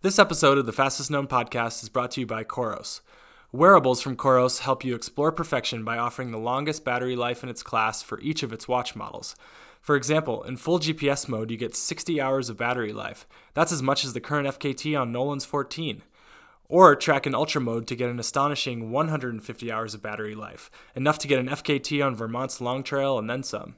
This 0.00 0.20
episode 0.20 0.58
of 0.58 0.66
the 0.66 0.72
Fastest 0.72 1.10
Known 1.10 1.26
podcast 1.26 1.82
is 1.82 1.88
brought 1.88 2.12
to 2.12 2.20
you 2.20 2.26
by 2.26 2.44
Coros. 2.44 3.00
Wearables 3.50 4.00
from 4.00 4.16
Coros 4.16 4.60
help 4.60 4.84
you 4.84 4.94
explore 4.94 5.32
perfection 5.32 5.82
by 5.82 5.98
offering 5.98 6.30
the 6.30 6.38
longest 6.38 6.84
battery 6.84 7.16
life 7.16 7.42
in 7.42 7.48
its 7.48 7.64
class 7.64 8.00
for 8.00 8.20
each 8.20 8.44
of 8.44 8.52
its 8.52 8.68
watch 8.68 8.94
models. 8.94 9.34
For 9.80 9.96
example, 9.96 10.44
in 10.44 10.56
full 10.56 10.78
GPS 10.78 11.28
mode, 11.28 11.50
you 11.50 11.56
get 11.56 11.74
60 11.74 12.20
hours 12.20 12.48
of 12.48 12.56
battery 12.56 12.92
life. 12.92 13.26
That's 13.54 13.72
as 13.72 13.82
much 13.82 14.04
as 14.04 14.12
the 14.12 14.20
current 14.20 14.46
FKT 14.46 14.96
on 14.96 15.10
Nolan's 15.10 15.44
14. 15.44 16.02
Or 16.68 16.94
track 16.94 17.26
in 17.26 17.34
Ultra 17.34 17.60
mode 17.60 17.88
to 17.88 17.96
get 17.96 18.08
an 18.08 18.20
astonishing 18.20 18.92
150 18.92 19.72
hours 19.72 19.94
of 19.94 20.02
battery 20.02 20.36
life, 20.36 20.70
enough 20.94 21.18
to 21.18 21.26
get 21.26 21.40
an 21.40 21.48
FKT 21.48 22.06
on 22.06 22.14
Vermont's 22.14 22.60
Long 22.60 22.84
Trail 22.84 23.18
and 23.18 23.28
then 23.28 23.42
some. 23.42 23.74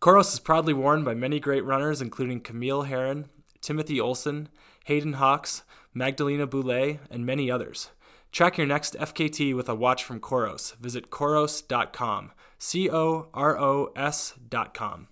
Coros 0.00 0.32
is 0.32 0.40
proudly 0.40 0.72
worn 0.72 1.04
by 1.04 1.12
many 1.12 1.38
great 1.38 1.66
runners, 1.66 2.00
including 2.00 2.40
Camille 2.40 2.84
Herron, 2.84 3.26
Timothy 3.60 4.00
Olson, 4.00 4.48
Hayden 4.84 5.14
Hawks, 5.14 5.62
Magdalena 5.92 6.46
Boulet, 6.46 7.00
and 7.10 7.24
many 7.24 7.50
others. 7.50 7.90
Track 8.32 8.58
your 8.58 8.66
next 8.66 8.94
FKT 8.98 9.54
with 9.54 9.68
a 9.68 9.74
watch 9.74 10.04
from 10.04 10.20
Coros. 10.20 10.76
Visit 10.76 11.10
Coros.com. 11.10 12.32
C 12.58 12.90
O 12.90 13.28
R 13.32 13.58
O 13.58 13.92
S.com. 13.96 15.08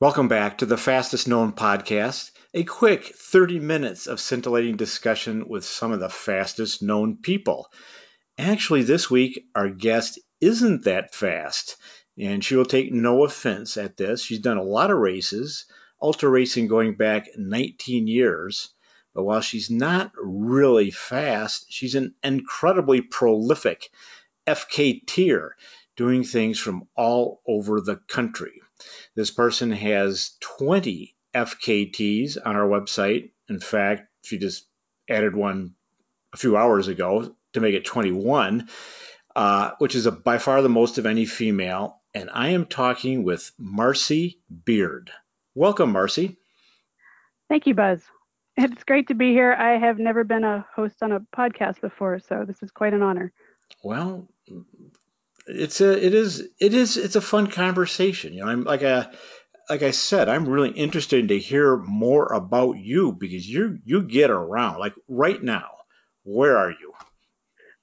Welcome 0.00 0.28
back 0.28 0.58
to 0.58 0.66
the 0.66 0.76
Fastest 0.76 1.26
Known 1.26 1.52
podcast, 1.52 2.30
a 2.54 2.64
quick 2.64 3.04
30 3.04 3.60
minutes 3.60 4.06
of 4.06 4.20
scintillating 4.20 4.76
discussion 4.76 5.48
with 5.48 5.64
some 5.64 5.92
of 5.92 6.00
the 6.00 6.08
fastest 6.08 6.82
known 6.82 7.16
people. 7.16 7.68
Actually, 8.38 8.82
this 8.82 9.10
week, 9.10 9.44
our 9.54 9.68
guest 9.68 10.18
isn't 10.40 10.84
that 10.84 11.14
fast, 11.14 11.76
and 12.18 12.44
she 12.44 12.56
will 12.56 12.66
take 12.66 12.92
no 12.92 13.24
offense 13.24 13.76
at 13.76 13.96
this. 13.96 14.22
She's 14.22 14.38
done 14.38 14.58
a 14.58 14.62
lot 14.62 14.90
of 14.90 14.98
races, 14.98 15.66
ultra 16.00 16.28
racing 16.28 16.68
going 16.68 16.94
back 16.94 17.28
19 17.36 18.06
years. 18.06 18.74
But 19.14 19.24
while 19.24 19.40
she's 19.40 19.70
not 19.70 20.12
really 20.16 20.90
fast, 20.90 21.66
she's 21.70 21.94
an 21.94 22.14
incredibly 22.22 23.00
prolific 23.00 23.90
FKTer, 24.46 25.50
doing 25.96 26.22
things 26.22 26.58
from 26.58 26.86
all 26.96 27.40
over 27.46 27.80
the 27.80 27.96
country. 27.96 28.60
This 29.14 29.30
person 29.30 29.72
has 29.72 30.36
20 30.40 31.16
FKTs 31.34 32.36
on 32.44 32.56
our 32.56 32.68
website. 32.68 33.30
In 33.48 33.60
fact, 33.60 34.08
she 34.22 34.38
just 34.38 34.66
added 35.08 35.34
one 35.34 35.74
a 36.32 36.36
few 36.36 36.56
hours 36.56 36.88
ago 36.88 37.34
to 37.54 37.60
make 37.60 37.74
it 37.74 37.84
21, 37.84 38.68
uh, 39.34 39.70
which 39.78 39.94
is 39.94 40.06
a, 40.06 40.12
by 40.12 40.38
far 40.38 40.60
the 40.60 40.68
most 40.68 40.98
of 40.98 41.06
any 41.06 41.24
female. 41.24 42.02
And 42.14 42.30
I 42.32 42.48
am 42.50 42.66
talking 42.66 43.24
with 43.24 43.52
Marcy 43.58 44.40
Beard. 44.64 45.10
Welcome, 45.56 45.90
Marcy. 45.90 46.36
Thank 47.48 47.66
you, 47.66 47.74
Buzz. 47.74 48.02
It's 48.58 48.84
great 48.84 49.08
to 49.08 49.14
be 49.14 49.30
here. 49.30 49.54
I 49.54 49.78
have 49.78 49.98
never 49.98 50.22
been 50.22 50.44
a 50.44 50.66
host 50.74 51.02
on 51.02 51.12
a 51.12 51.20
podcast 51.34 51.80
before, 51.80 52.18
so 52.18 52.44
this 52.46 52.62
is 52.62 52.70
quite 52.70 52.92
an 52.92 53.02
honor. 53.02 53.32
Well, 53.82 54.28
it's 55.46 55.80
a 55.80 56.04
it 56.04 56.12
is 56.12 56.46
it 56.60 56.74
is 56.74 56.98
it's 56.98 57.16
a 57.16 57.22
fun 57.22 57.46
conversation. 57.46 58.34
You 58.34 58.44
know, 58.44 58.50
I'm 58.50 58.64
like 58.64 58.82
a 58.82 59.10
like 59.70 59.82
I 59.82 59.92
said, 59.92 60.28
I'm 60.28 60.46
really 60.46 60.72
interested 60.72 61.26
to 61.26 61.38
hear 61.38 61.78
more 61.78 62.26
about 62.34 62.74
you 62.74 63.12
because 63.12 63.48
you 63.48 63.78
you 63.82 64.02
get 64.02 64.28
around. 64.28 64.78
Like 64.78 64.92
right 65.08 65.42
now, 65.42 65.70
where 66.24 66.58
are 66.58 66.72
you? 66.72 66.92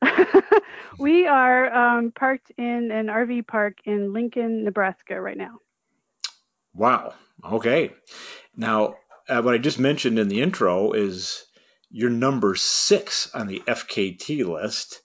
we 1.00 1.26
are 1.26 1.74
um, 1.74 2.12
parked 2.12 2.52
in 2.56 2.92
an 2.92 3.08
RV 3.08 3.48
park 3.48 3.78
in 3.86 4.14
Lincoln, 4.14 4.64
Nebraska, 4.64 5.20
right 5.20 5.38
now. 5.38 5.58
Wow. 6.74 7.14
Okay. 7.44 7.92
Now, 8.56 8.96
uh, 9.28 9.42
what 9.42 9.54
I 9.54 9.58
just 9.58 9.80
mentioned 9.80 10.20
in 10.20 10.28
the 10.28 10.42
intro 10.42 10.92
is 10.92 11.46
you're 11.90 12.10
number 12.10 12.56
six 12.56 13.34
on 13.34 13.48
the 13.48 13.62
FKT 13.68 14.46
list. 14.46 15.02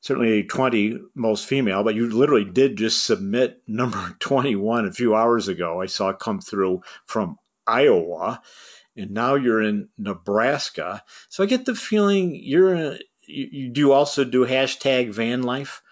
Certainly 0.00 0.44
20 0.44 0.98
most 1.14 1.46
female, 1.46 1.84
but 1.84 1.94
you 1.94 2.10
literally 2.10 2.44
did 2.44 2.76
just 2.76 3.04
submit 3.04 3.62
number 3.68 4.16
21 4.20 4.86
a 4.86 4.92
few 4.92 5.14
hours 5.14 5.48
ago. 5.48 5.80
I 5.80 5.86
saw 5.86 6.10
it 6.10 6.18
come 6.18 6.40
through 6.40 6.82
from 7.06 7.36
Iowa, 7.66 8.42
and 8.96 9.12
now 9.12 9.34
you're 9.36 9.62
in 9.62 9.88
Nebraska. 9.98 11.02
So 11.28 11.42
I 11.42 11.46
get 11.46 11.64
the 11.64 11.74
feeling 11.74 12.34
you're 12.34 12.96
you 13.26 13.70
do 13.70 13.92
also 13.92 14.24
do 14.24 14.44
hashtag 14.44 15.10
van 15.12 15.42
life. 15.42 15.82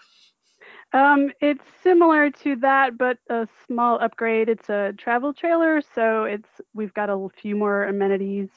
Um, 0.93 1.31
it's 1.41 1.65
similar 1.83 2.31
to 2.31 2.57
that, 2.57 2.99
but 2.99 3.19
a 3.29 3.47
small 3.67 4.01
upgrade. 4.01 4.49
It's 4.49 4.69
a 4.69 4.93
travel 4.99 5.33
trailer, 5.33 5.81
so 5.95 6.25
it's 6.25 6.49
we've 6.75 6.95
got 6.95 7.09
a 7.11 7.29
few 7.41 7.55
more 7.55 7.85
amenities 7.85 8.49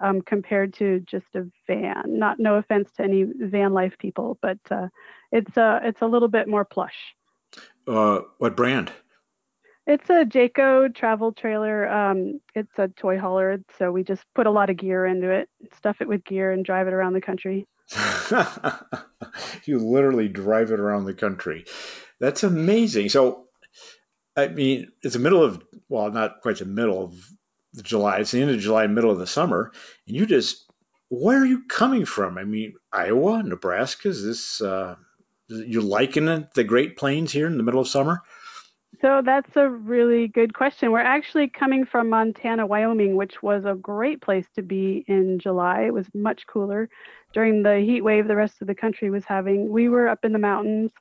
um, 0.00 0.20
compared 0.20 0.74
to 0.74 1.00
just 1.00 1.34
a 1.34 1.46
van. 1.66 2.04
Not 2.06 2.38
no 2.38 2.56
offense 2.56 2.90
to 2.96 3.04
any 3.04 3.24
van 3.24 3.72
life 3.72 3.96
people, 3.98 4.38
but 4.42 4.58
uh, 4.70 4.88
it's 5.32 5.56
a 5.56 5.80
it's 5.82 6.02
a 6.02 6.06
little 6.06 6.28
bit 6.28 6.46
more 6.46 6.64
plush. 6.64 7.14
Uh, 7.86 8.20
what 8.36 8.54
brand? 8.54 8.92
It's 9.86 10.10
a 10.10 10.26
Jayco 10.26 10.94
travel 10.94 11.32
trailer. 11.32 11.88
Um, 11.88 12.40
it's 12.54 12.78
a 12.78 12.88
toy 12.88 13.18
hauler, 13.18 13.58
so 13.78 13.90
we 13.90 14.04
just 14.04 14.22
put 14.34 14.46
a 14.46 14.50
lot 14.50 14.68
of 14.68 14.76
gear 14.76 15.06
into 15.06 15.30
it, 15.30 15.48
stuff 15.74 16.02
it 16.02 16.08
with 16.08 16.22
gear, 16.24 16.52
and 16.52 16.62
drive 16.62 16.86
it 16.86 16.92
around 16.92 17.14
the 17.14 17.22
country. 17.22 17.66
you 19.64 19.78
literally 19.78 20.28
drive 20.28 20.70
it 20.70 20.80
around 20.80 21.04
the 21.04 21.14
country. 21.14 21.64
That's 22.20 22.42
amazing. 22.42 23.08
So, 23.08 23.46
I 24.36 24.48
mean, 24.48 24.92
it's 25.02 25.14
the 25.14 25.20
middle 25.20 25.42
of, 25.42 25.62
well, 25.88 26.10
not 26.10 26.40
quite 26.42 26.58
the 26.58 26.64
middle 26.64 27.02
of 27.02 27.28
July. 27.82 28.18
It's 28.18 28.30
the 28.30 28.42
end 28.42 28.50
of 28.50 28.60
July, 28.60 28.86
middle 28.86 29.10
of 29.10 29.18
the 29.18 29.26
summer. 29.26 29.72
And 30.06 30.16
you 30.16 30.26
just, 30.26 30.70
where 31.08 31.40
are 31.40 31.46
you 31.46 31.64
coming 31.68 32.04
from? 32.04 32.38
I 32.38 32.44
mean, 32.44 32.74
Iowa, 32.92 33.42
Nebraska? 33.42 34.08
Is 34.08 34.24
this, 34.24 34.60
uh, 34.60 34.96
you 35.48 35.80
liking 35.80 36.28
it, 36.28 36.52
the 36.54 36.64
Great 36.64 36.96
Plains 36.96 37.32
here 37.32 37.46
in 37.46 37.56
the 37.56 37.62
middle 37.62 37.80
of 37.80 37.88
summer? 37.88 38.22
So 39.00 39.22
that's 39.24 39.54
a 39.56 39.68
really 39.68 40.28
good 40.28 40.54
question. 40.54 40.90
We're 40.90 41.00
actually 41.00 41.48
coming 41.48 41.84
from 41.84 42.08
Montana, 42.10 42.66
Wyoming, 42.66 43.14
which 43.14 43.42
was 43.42 43.64
a 43.64 43.74
great 43.74 44.20
place 44.20 44.46
to 44.56 44.62
be 44.62 45.04
in 45.06 45.38
July. 45.38 45.82
It 45.82 45.94
was 45.94 46.06
much 46.14 46.46
cooler 46.46 46.88
during 47.32 47.62
the 47.62 47.78
heat 47.78 48.00
wave 48.00 48.26
the 48.26 48.34
rest 48.34 48.60
of 48.60 48.66
the 48.66 48.74
country 48.74 49.10
was 49.10 49.24
having. 49.24 49.68
We 49.68 49.88
were 49.88 50.08
up 50.08 50.24
in 50.24 50.32
the 50.32 50.38
mountains 50.38 50.92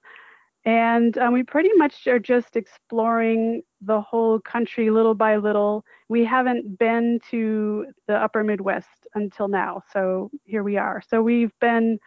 and 0.66 1.18
um, 1.18 1.34
we 1.34 1.44
pretty 1.44 1.72
much 1.76 2.06
are 2.08 2.20
just 2.20 2.56
exploring 2.56 3.64
the 3.82 4.02
whole 4.02 4.40
country 4.42 4.90
little 4.92 5.16
by 5.16 5.38
little. 5.38 5.84
We 6.10 6.26
haven't 6.26 6.78
been 6.78 7.20
to 7.32 7.88
the 8.08 8.16
upper 8.16 8.44
Midwest 8.44 9.08
until 9.16 9.48
now. 9.48 9.82
So 9.92 10.30
here 10.44 10.64
we 10.64 10.78
are. 10.78 11.02
So 11.10 11.22
we've 11.22 11.58
been 11.62 12.00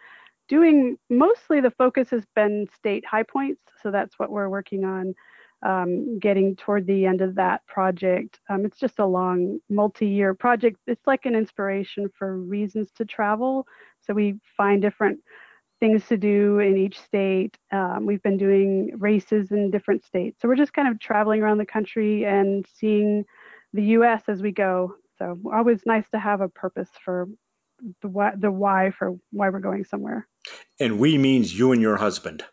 doing 0.47 0.97
mostly 1.09 1.59
the 1.59 1.71
focus 1.71 2.11
has 2.11 2.23
been 2.35 2.67
state 2.73 3.03
high 3.05 3.23
points. 3.23 3.61
So 3.81 3.89
that's 3.89 4.19
what 4.19 4.29
we're 4.29 4.49
working 4.49 4.85
on 4.85 5.15
um, 5.63 6.19
getting 6.19 6.55
toward 6.55 6.87
the 6.87 7.05
end 7.05 7.21
of 7.21 7.35
that 7.35 7.65
project. 7.67 8.39
Um, 8.49 8.65
it's 8.65 8.79
just 8.79 8.99
a 8.99 9.05
long, 9.05 9.59
multi-year 9.69 10.33
project. 10.33 10.77
It's 10.87 11.05
like 11.07 11.25
an 11.25 11.35
inspiration 11.35 12.09
for 12.17 12.37
reasons 12.37 12.89
to 12.95 13.05
travel. 13.05 13.67
So 14.01 14.13
we 14.13 14.39
find 14.57 14.81
different 14.81 15.19
things 15.79 16.07
to 16.07 16.17
do 16.17 16.59
in 16.59 16.77
each 16.77 16.99
state. 16.99 17.57
Um, 17.71 18.05
we've 18.05 18.21
been 18.23 18.37
doing 18.37 18.91
races 18.97 19.51
in 19.51 19.71
different 19.71 20.05
states. 20.05 20.41
So 20.41 20.47
we're 20.47 20.55
just 20.55 20.73
kind 20.73 20.87
of 20.87 20.99
traveling 20.99 21.41
around 21.41 21.57
the 21.57 21.65
country 21.65 22.25
and 22.25 22.65
seeing 22.75 23.25
the 23.73 23.83
U.S. 23.83 24.23
as 24.27 24.41
we 24.41 24.51
go. 24.51 24.95
So 25.17 25.37
always 25.51 25.81
nice 25.85 26.09
to 26.11 26.19
have 26.19 26.41
a 26.41 26.49
purpose 26.49 26.89
for 27.03 27.27
the 28.01 28.07
why, 28.07 28.33
the 28.35 28.51
why 28.51 28.91
for 28.91 29.17
why 29.31 29.49
we're 29.49 29.59
going 29.59 29.83
somewhere. 29.83 30.27
And 30.79 30.99
we 30.99 31.17
means 31.17 31.57
you 31.57 31.71
and 31.71 31.81
your 31.81 31.97
husband. 31.97 32.43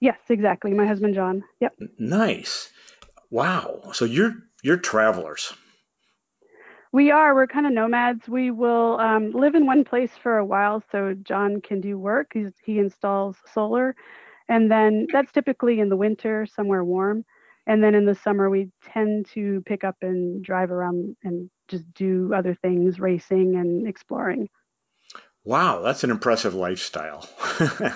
Yes, 0.00 0.18
exactly. 0.28 0.72
My 0.72 0.86
husband 0.86 1.14
John. 1.14 1.44
Yep. 1.60 1.74
Nice. 1.98 2.70
Wow. 3.30 3.80
So 3.92 4.04
you're 4.04 4.34
you're 4.62 4.76
travelers. 4.76 5.52
We 6.92 7.10
are. 7.10 7.34
We're 7.34 7.46
kind 7.46 7.66
of 7.66 7.72
nomads. 7.72 8.28
We 8.28 8.50
will 8.50 8.98
um, 8.98 9.32
live 9.32 9.54
in 9.54 9.66
one 9.66 9.84
place 9.84 10.12
for 10.22 10.38
a 10.38 10.44
while 10.44 10.82
so 10.90 11.14
John 11.22 11.60
can 11.60 11.80
do 11.82 11.98
work. 11.98 12.30
He's, 12.32 12.52
he 12.64 12.78
installs 12.78 13.36
solar. 13.52 13.94
And 14.48 14.70
then 14.70 15.06
that's 15.12 15.30
typically 15.30 15.80
in 15.80 15.90
the 15.90 15.96
winter, 15.96 16.46
somewhere 16.46 16.84
warm. 16.84 17.24
And 17.66 17.84
then 17.84 17.94
in 17.94 18.06
the 18.06 18.14
summer, 18.14 18.48
we 18.48 18.70
tend 18.82 19.26
to 19.34 19.62
pick 19.66 19.84
up 19.84 19.96
and 20.00 20.42
drive 20.42 20.70
around 20.70 21.14
and 21.22 21.50
just 21.68 21.92
do 21.92 22.32
other 22.34 22.54
things, 22.54 22.98
racing 22.98 23.56
and 23.56 23.86
exploring. 23.86 24.48
Wow, 25.44 25.80
that's 25.80 26.04
an 26.04 26.10
impressive 26.10 26.54
lifestyle. 26.54 27.26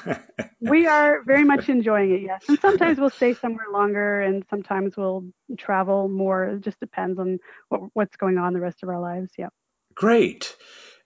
we 0.60 0.86
are 0.86 1.22
very 1.24 1.44
much 1.44 1.68
enjoying 1.68 2.12
it, 2.12 2.22
yes. 2.22 2.44
And 2.48 2.58
sometimes 2.60 2.98
we'll 2.98 3.10
stay 3.10 3.34
somewhere 3.34 3.66
longer 3.70 4.22
and 4.22 4.44
sometimes 4.48 4.96
we'll 4.96 5.26
travel 5.58 6.08
more. 6.08 6.44
It 6.44 6.60
just 6.60 6.80
depends 6.80 7.18
on 7.18 7.38
what, 7.68 7.82
what's 7.92 8.16
going 8.16 8.38
on 8.38 8.54
the 8.54 8.60
rest 8.60 8.82
of 8.82 8.88
our 8.88 9.00
lives. 9.00 9.32
Yeah. 9.36 9.48
Great. 9.94 10.56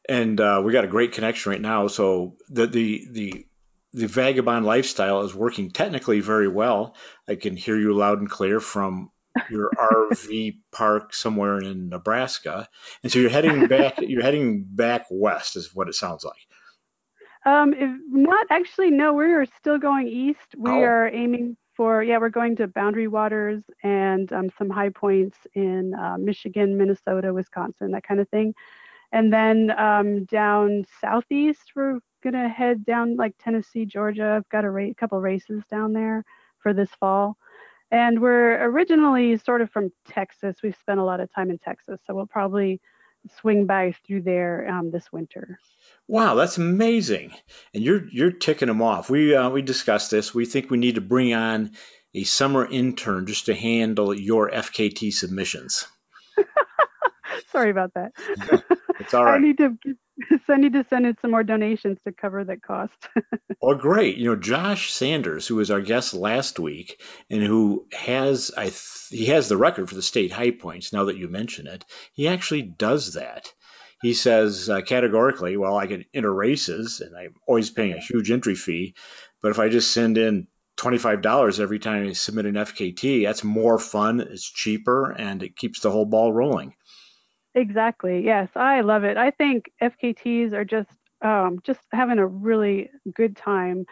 And 0.08 0.40
uh, 0.40 0.62
we 0.64 0.72
got 0.72 0.84
a 0.84 0.88
great 0.88 1.12
connection 1.12 1.50
right 1.50 1.60
now. 1.60 1.88
So 1.88 2.36
the, 2.48 2.68
the, 2.68 3.08
the, 3.10 3.46
the 3.92 4.06
vagabond 4.06 4.66
lifestyle 4.66 5.22
is 5.22 5.34
working 5.34 5.70
technically 5.70 6.20
very 6.20 6.48
well. 6.48 6.94
I 7.26 7.34
can 7.34 7.56
hear 7.56 7.76
you 7.76 7.92
loud 7.92 8.20
and 8.20 8.30
clear 8.30 8.60
from 8.60 9.10
your 9.50 9.70
RV 9.78 10.58
park 10.72 11.14
somewhere 11.14 11.60
in 11.60 11.88
Nebraska, 11.88 12.68
and 13.02 13.12
so 13.12 13.18
you're 13.18 13.30
heading 13.30 13.66
back. 13.66 13.94
you're 14.00 14.22
heading 14.22 14.64
back 14.68 15.06
west, 15.10 15.56
is 15.56 15.74
what 15.74 15.88
it 15.88 15.94
sounds 15.94 16.24
like. 16.24 16.34
Um, 17.46 17.74
not 18.08 18.46
actually, 18.50 18.90
no. 18.90 19.12
We 19.12 19.32
are 19.32 19.46
still 19.58 19.78
going 19.78 20.08
east. 20.08 20.54
We 20.56 20.70
oh. 20.70 20.80
are 20.80 21.08
aiming 21.08 21.56
for 21.76 22.02
yeah. 22.02 22.18
We're 22.18 22.28
going 22.28 22.56
to 22.56 22.66
Boundary 22.66 23.08
Waters 23.08 23.62
and 23.82 24.32
um, 24.32 24.50
some 24.58 24.68
high 24.68 24.90
points 24.90 25.38
in 25.54 25.94
uh, 25.94 26.16
Michigan, 26.18 26.76
Minnesota, 26.76 27.32
Wisconsin, 27.32 27.92
that 27.92 28.02
kind 28.02 28.20
of 28.20 28.28
thing. 28.30 28.54
And 29.12 29.32
then 29.32 29.70
um, 29.78 30.24
down 30.24 30.84
southeast, 31.00 31.72
we're 31.76 32.00
gonna 32.24 32.48
head 32.48 32.84
down 32.84 33.16
like 33.16 33.34
Tennessee, 33.38 33.84
Georgia. 33.84 34.34
I've 34.36 34.48
got 34.48 34.64
a 34.64 34.70
ra- 34.70 34.92
couple 34.96 35.20
races 35.20 35.62
down 35.70 35.92
there 35.92 36.24
for 36.58 36.74
this 36.74 36.90
fall. 36.98 37.36
And 37.90 38.20
we're 38.20 38.64
originally 38.64 39.38
sort 39.38 39.60
of 39.60 39.70
from 39.70 39.92
Texas. 40.08 40.56
We've 40.62 40.76
spent 40.80 40.98
a 40.98 41.04
lot 41.04 41.20
of 41.20 41.32
time 41.32 41.50
in 41.50 41.58
Texas, 41.58 42.00
so 42.06 42.14
we'll 42.14 42.26
probably 42.26 42.80
swing 43.40 43.66
by 43.66 43.94
through 44.06 44.22
there 44.22 44.68
um, 44.68 44.90
this 44.90 45.12
winter. 45.12 45.58
Wow, 46.08 46.34
that's 46.34 46.58
amazing! 46.58 47.32
And 47.74 47.82
you're 47.82 48.08
you're 48.08 48.32
ticking 48.32 48.68
them 48.68 48.82
off. 48.82 49.08
We 49.10 49.34
uh, 49.34 49.50
we 49.50 49.62
discussed 49.62 50.10
this. 50.10 50.34
We 50.34 50.46
think 50.46 50.70
we 50.70 50.78
need 50.78 50.96
to 50.96 51.00
bring 51.00 51.34
on 51.34 51.72
a 52.14 52.24
summer 52.24 52.66
intern 52.66 53.26
just 53.26 53.46
to 53.46 53.54
handle 53.54 54.14
your 54.14 54.50
FKT 54.50 55.12
submissions. 55.12 55.86
Sorry 57.52 57.70
about 57.70 57.94
that. 57.94 58.12
It's 58.98 59.14
all 59.14 59.24
right. 59.26 59.34
I 59.34 59.38
need 59.38 59.58
to 59.58 59.76
so 60.46 60.54
I 60.54 60.56
need 60.56 60.72
to 60.72 60.84
send 60.88 61.06
in 61.06 61.16
some 61.20 61.30
more 61.30 61.42
donations 61.42 61.98
to 62.04 62.12
cover 62.12 62.44
that 62.44 62.62
cost. 62.62 63.08
well, 63.60 63.76
great! 63.76 64.16
You 64.16 64.26
know, 64.26 64.36
Josh 64.36 64.92
Sanders, 64.92 65.46
who 65.46 65.56
was 65.56 65.70
our 65.70 65.80
guest 65.80 66.14
last 66.14 66.58
week, 66.58 67.02
and 67.30 67.42
who 67.42 67.86
has 67.92 68.50
I 68.56 68.64
th- 68.64 69.08
he 69.10 69.26
has 69.26 69.48
the 69.48 69.56
record 69.56 69.88
for 69.88 69.94
the 69.94 70.02
state 70.02 70.32
high 70.32 70.50
points. 70.50 70.92
Now 70.92 71.04
that 71.04 71.18
you 71.18 71.28
mention 71.28 71.66
it, 71.66 71.84
he 72.12 72.28
actually 72.28 72.62
does 72.62 73.14
that. 73.14 73.52
He 74.02 74.14
says 74.14 74.68
uh, 74.70 74.80
categorically, 74.82 75.56
"Well, 75.56 75.76
I 75.76 75.86
can 75.86 76.04
enter 76.14 76.32
races, 76.32 77.00
and 77.00 77.16
I'm 77.16 77.34
always 77.46 77.70
paying 77.70 77.92
a 77.92 78.00
huge 78.00 78.30
entry 78.30 78.54
fee, 78.54 78.94
but 79.42 79.50
if 79.50 79.58
I 79.58 79.68
just 79.68 79.92
send 79.92 80.18
in 80.18 80.48
$25 80.76 81.58
every 81.58 81.78
time 81.78 82.06
I 82.06 82.12
submit 82.12 82.44
an 82.44 82.54
FKT. 82.54 83.24
That's 83.24 83.42
more 83.42 83.78
fun, 83.78 84.20
it's 84.20 84.50
cheaper, 84.50 85.10
and 85.12 85.42
it 85.42 85.56
keeps 85.56 85.80
the 85.80 85.90
whole 85.90 86.04
ball 86.04 86.32
rolling. 86.32 86.74
Exactly. 87.56 88.22
Yes, 88.24 88.50
I 88.56 88.82
love 88.82 89.04
it. 89.04 89.16
I 89.16 89.30
think 89.32 89.70
FKTs 89.82 90.52
are 90.52 90.64
just 90.64 90.90
um, 91.22 91.58
just 91.64 91.80
having 91.92 92.18
a 92.18 92.26
really 92.26 92.90
good 93.14 93.36
time. 93.36 93.86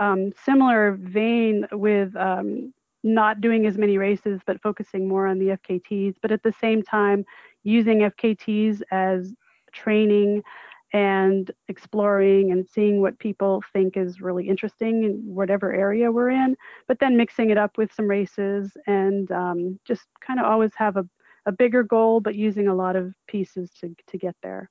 Um, 0.00 0.32
similar 0.44 0.98
vein 1.00 1.66
with 1.72 2.14
um, 2.16 2.72
not 3.04 3.40
doing 3.40 3.66
as 3.66 3.76
many 3.78 3.98
races, 3.98 4.40
but 4.46 4.62
focusing 4.62 5.08
more 5.08 5.26
on 5.26 5.38
the 5.40 5.50
FKTs, 5.50 6.16
but 6.22 6.32
at 6.32 6.44
the 6.44 6.52
same 6.60 6.82
time 6.84 7.24
using 7.64 8.04
FKTs 8.04 8.82
as 8.92 9.34
training 9.72 10.42
and 10.92 11.50
exploring 11.68 12.52
and 12.52 12.66
seeing 12.66 13.00
what 13.02 13.18
people 13.18 13.62
think 13.72 13.96
is 13.96 14.20
really 14.20 14.48
interesting 14.48 15.04
in 15.04 15.20
whatever 15.24 15.72
area 15.74 16.10
we're 16.12 16.30
in, 16.30 16.56
but 16.86 16.98
then 17.00 17.16
mixing 17.16 17.50
it 17.50 17.58
up 17.58 17.78
with 17.78 17.92
some 17.92 18.08
races 18.08 18.76
and 18.86 19.30
um, 19.32 19.78
just 19.86 20.06
kind 20.26 20.40
of 20.40 20.46
always 20.46 20.72
have 20.76 20.96
a 20.96 21.06
a 21.48 21.52
bigger 21.52 21.82
goal, 21.82 22.20
but 22.20 22.34
using 22.34 22.68
a 22.68 22.74
lot 22.74 22.94
of 22.94 23.14
pieces 23.26 23.70
to, 23.80 23.96
to 24.08 24.18
get 24.18 24.36
there. 24.42 24.70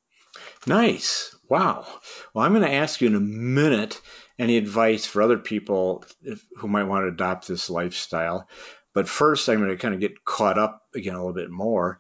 Nice. 0.68 1.36
Wow. 1.50 1.88
Well, 2.34 2.46
I'm 2.46 2.54
going 2.54 2.64
to 2.64 2.72
ask 2.72 3.02
you 3.02 3.08
in 3.08 3.16
a 3.16 3.20
minute 3.20 4.00
any 4.38 4.58
advice 4.58 5.08
for 5.08 5.24
other 5.24 5.40
people 5.40 6.06
if, 6.22 6.46
who 6.56 6.68
might 6.68 6.84
want 6.84 7.04
to 7.04 7.08
adopt 7.08 7.48
this 7.48 7.72
lifestyle. 7.72 8.48
But 8.94 9.10
first, 9.10 9.50
I'm 9.50 9.58
going 9.58 9.70
to 9.70 9.78
kind 9.78 9.96
of 9.96 10.00
get 10.00 10.24
caught 10.24 10.60
up 10.60 10.84
again 10.94 11.16
a 11.16 11.18
little 11.18 11.34
bit 11.34 11.50
more. 11.50 12.00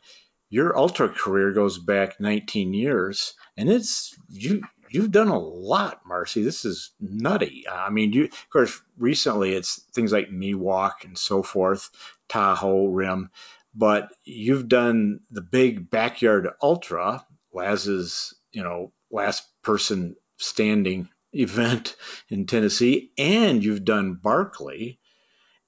Your 0.49 0.77
ultra 0.77 1.09
career 1.09 1.51
goes 1.53 1.79
back 1.79 2.19
19 2.19 2.73
years, 2.73 3.33
and 3.57 3.69
it's 3.69 4.15
you. 4.29 4.61
You've 4.89 5.11
done 5.11 5.27
a 5.27 5.37
lot, 5.37 5.99
Marcy. 6.07 6.43
This 6.43 6.63
is 6.63 6.91
nutty. 7.01 7.65
I 7.69 7.89
mean, 7.89 8.13
you 8.13 8.25
of 8.25 8.49
course 8.49 8.81
recently 8.97 9.51
it's 9.53 9.83
things 9.93 10.13
like 10.13 10.29
Miwok 10.29 11.03
and 11.03 11.17
so 11.17 11.43
forth, 11.43 11.89
Tahoe 12.29 12.87
Rim 12.87 13.29
but 13.77 14.11
you've 14.25 14.67
done 14.67 15.19
the 15.29 15.41
big 15.41 15.89
backyard 15.89 16.49
ultra, 16.61 17.23
Laz's, 17.53 18.33
you 18.51 18.63
know, 18.63 18.91
last 19.11 19.47
person 19.63 20.15
standing 20.37 21.09
event 21.33 21.95
in 22.29 22.45
Tennessee, 22.45 23.11
and 23.17 23.63
you've 23.63 23.85
done 23.85 24.15
Barkley, 24.15 24.99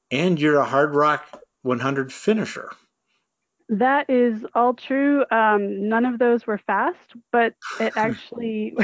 and 0.09 0.39
you're 0.41 0.59
a 0.59 0.65
Hardrock 0.65 1.21
100 1.61 2.11
finisher. 2.11 2.71
That 3.71 4.09
is 4.09 4.43
all 4.55 4.73
true. 4.73 5.23
Um, 5.29 5.87
none 5.87 6.03
of 6.03 6.17
those 6.17 6.47
were 6.47 6.57
fast, 6.57 7.13
but 7.31 7.53
it 7.79 7.93
actually 7.97 8.75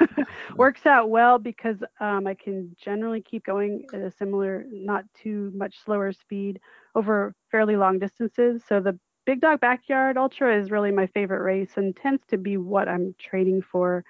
works 0.56 0.84
out 0.84 1.10
well 1.10 1.38
because 1.38 1.76
um, 2.00 2.26
I 2.26 2.34
can 2.34 2.74
generally 2.82 3.20
keep 3.20 3.44
going 3.44 3.86
at 3.92 4.00
a 4.00 4.10
similar, 4.10 4.64
not 4.72 5.04
too 5.14 5.52
much 5.54 5.76
slower 5.84 6.12
speed 6.12 6.58
over 6.94 7.34
fairly 7.50 7.76
long 7.76 7.98
distances. 7.98 8.62
So 8.68 8.80
the 8.80 8.98
Big 9.24 9.40
Dog 9.40 9.60
Backyard 9.60 10.16
Ultra 10.16 10.58
is 10.58 10.70
really 10.70 10.90
my 10.90 11.06
favorite 11.08 11.42
race 11.42 11.72
and 11.76 11.96
tends 11.96 12.22
to 12.28 12.36
be 12.36 12.56
what 12.56 12.88
I'm 12.88 13.14
training 13.18 13.62
for 13.62 14.04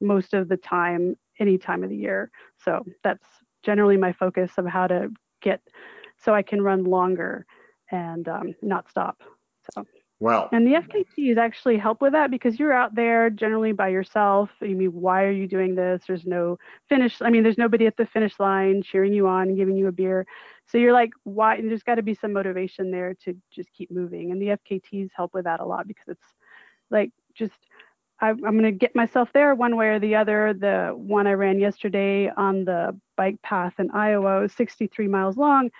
most 0.00 0.34
of 0.34 0.48
the 0.48 0.56
time, 0.56 1.16
any 1.38 1.56
time 1.56 1.84
of 1.84 1.90
the 1.90 1.96
year. 1.96 2.30
So 2.58 2.84
that's 3.04 3.24
generally 3.62 3.96
my 3.96 4.12
focus 4.12 4.52
of 4.58 4.66
how 4.66 4.86
to 4.88 5.10
get 5.40 5.60
so 6.18 6.34
I 6.34 6.42
can 6.42 6.62
run 6.62 6.84
longer 6.84 7.46
and 7.90 8.26
um, 8.28 8.54
not 8.62 8.88
stop. 8.90 9.22
So. 9.74 9.86
Wow. 10.18 10.48
And 10.50 10.66
the 10.66 10.80
FKTs 10.80 11.36
actually 11.36 11.76
help 11.76 12.00
with 12.00 12.12
that 12.12 12.30
because 12.30 12.58
you're 12.58 12.72
out 12.72 12.94
there 12.94 13.28
generally 13.28 13.72
by 13.72 13.88
yourself. 13.88 14.48
I 14.62 14.68
mean, 14.68 14.88
why 14.92 15.24
are 15.24 15.30
you 15.30 15.46
doing 15.46 15.74
this? 15.74 16.04
There's 16.06 16.24
no 16.24 16.58
finish. 16.88 17.20
I 17.20 17.28
mean, 17.28 17.42
there's 17.42 17.58
nobody 17.58 17.86
at 17.86 17.98
the 17.98 18.06
finish 18.06 18.40
line 18.40 18.82
cheering 18.82 19.12
you 19.12 19.26
on, 19.28 19.48
and 19.48 19.56
giving 19.58 19.76
you 19.76 19.88
a 19.88 19.92
beer. 19.92 20.26
So 20.66 20.78
you're 20.78 20.92
like, 20.92 21.10
why? 21.24 21.56
And 21.56 21.70
there's 21.70 21.82
got 21.82 21.96
to 21.96 22.02
be 22.02 22.14
some 22.14 22.32
motivation 22.32 22.90
there 22.90 23.14
to 23.24 23.34
just 23.50 23.72
keep 23.72 23.90
moving. 23.90 24.32
And 24.32 24.42
the 24.42 24.58
FKTs 24.58 25.10
help 25.14 25.32
with 25.34 25.44
that 25.44 25.60
a 25.60 25.64
lot 25.64 25.86
because 25.86 26.08
it's 26.08 26.34
like 26.90 27.12
just, 27.34 27.54
I, 28.20 28.30
I'm 28.30 28.40
going 28.40 28.62
to 28.62 28.72
get 28.72 28.96
myself 28.96 29.28
there 29.32 29.54
one 29.54 29.76
way 29.76 29.88
or 29.88 29.98
the 30.00 30.16
other. 30.16 30.54
The 30.54 30.92
one 30.96 31.26
I 31.26 31.32
ran 31.32 31.60
yesterday 31.60 32.30
on 32.36 32.64
the 32.64 32.98
bike 33.16 33.40
path 33.42 33.74
in 33.78 33.90
Iowa 33.92 34.40
was 34.40 34.52
63 34.54 35.06
miles 35.08 35.36
long. 35.36 35.70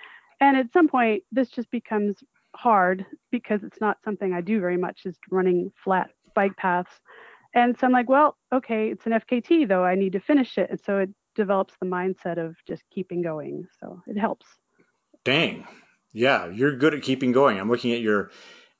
And 0.40 0.56
at 0.56 0.72
some 0.72 0.88
point, 0.88 1.22
this 1.32 1.48
just 1.48 1.70
becomes 1.70 2.22
hard 2.54 3.04
because 3.30 3.64
it's 3.64 3.80
not 3.80 3.98
something 4.04 4.32
I 4.32 4.40
do 4.40 4.60
very 4.60 4.76
much 4.76 5.02
is 5.04 5.18
running 5.30 5.72
flat 5.82 6.10
bike 6.34 6.56
paths. 6.56 7.00
And 7.54 7.76
so 7.78 7.86
I'm 7.86 7.92
like, 7.92 8.08
well, 8.08 8.36
okay, 8.52 8.90
it's 8.90 9.06
an 9.06 9.12
FKT 9.12 9.66
though. 9.66 9.84
I 9.84 9.94
need 9.94 10.12
to 10.12 10.20
finish 10.20 10.58
it. 10.58 10.70
And 10.70 10.78
so 10.78 10.98
it 10.98 11.10
develops 11.34 11.74
the 11.80 11.86
mindset 11.86 12.38
of 12.38 12.54
just 12.66 12.82
keeping 12.92 13.22
going. 13.22 13.66
So 13.80 14.02
it 14.06 14.18
helps. 14.18 14.46
Dang. 15.26 15.66
Yeah, 16.12 16.46
you're 16.46 16.76
good 16.76 16.94
at 16.94 17.02
keeping 17.02 17.32
going. 17.32 17.58
I'm 17.58 17.68
looking 17.68 17.92
at 17.92 18.00
your 18.00 18.30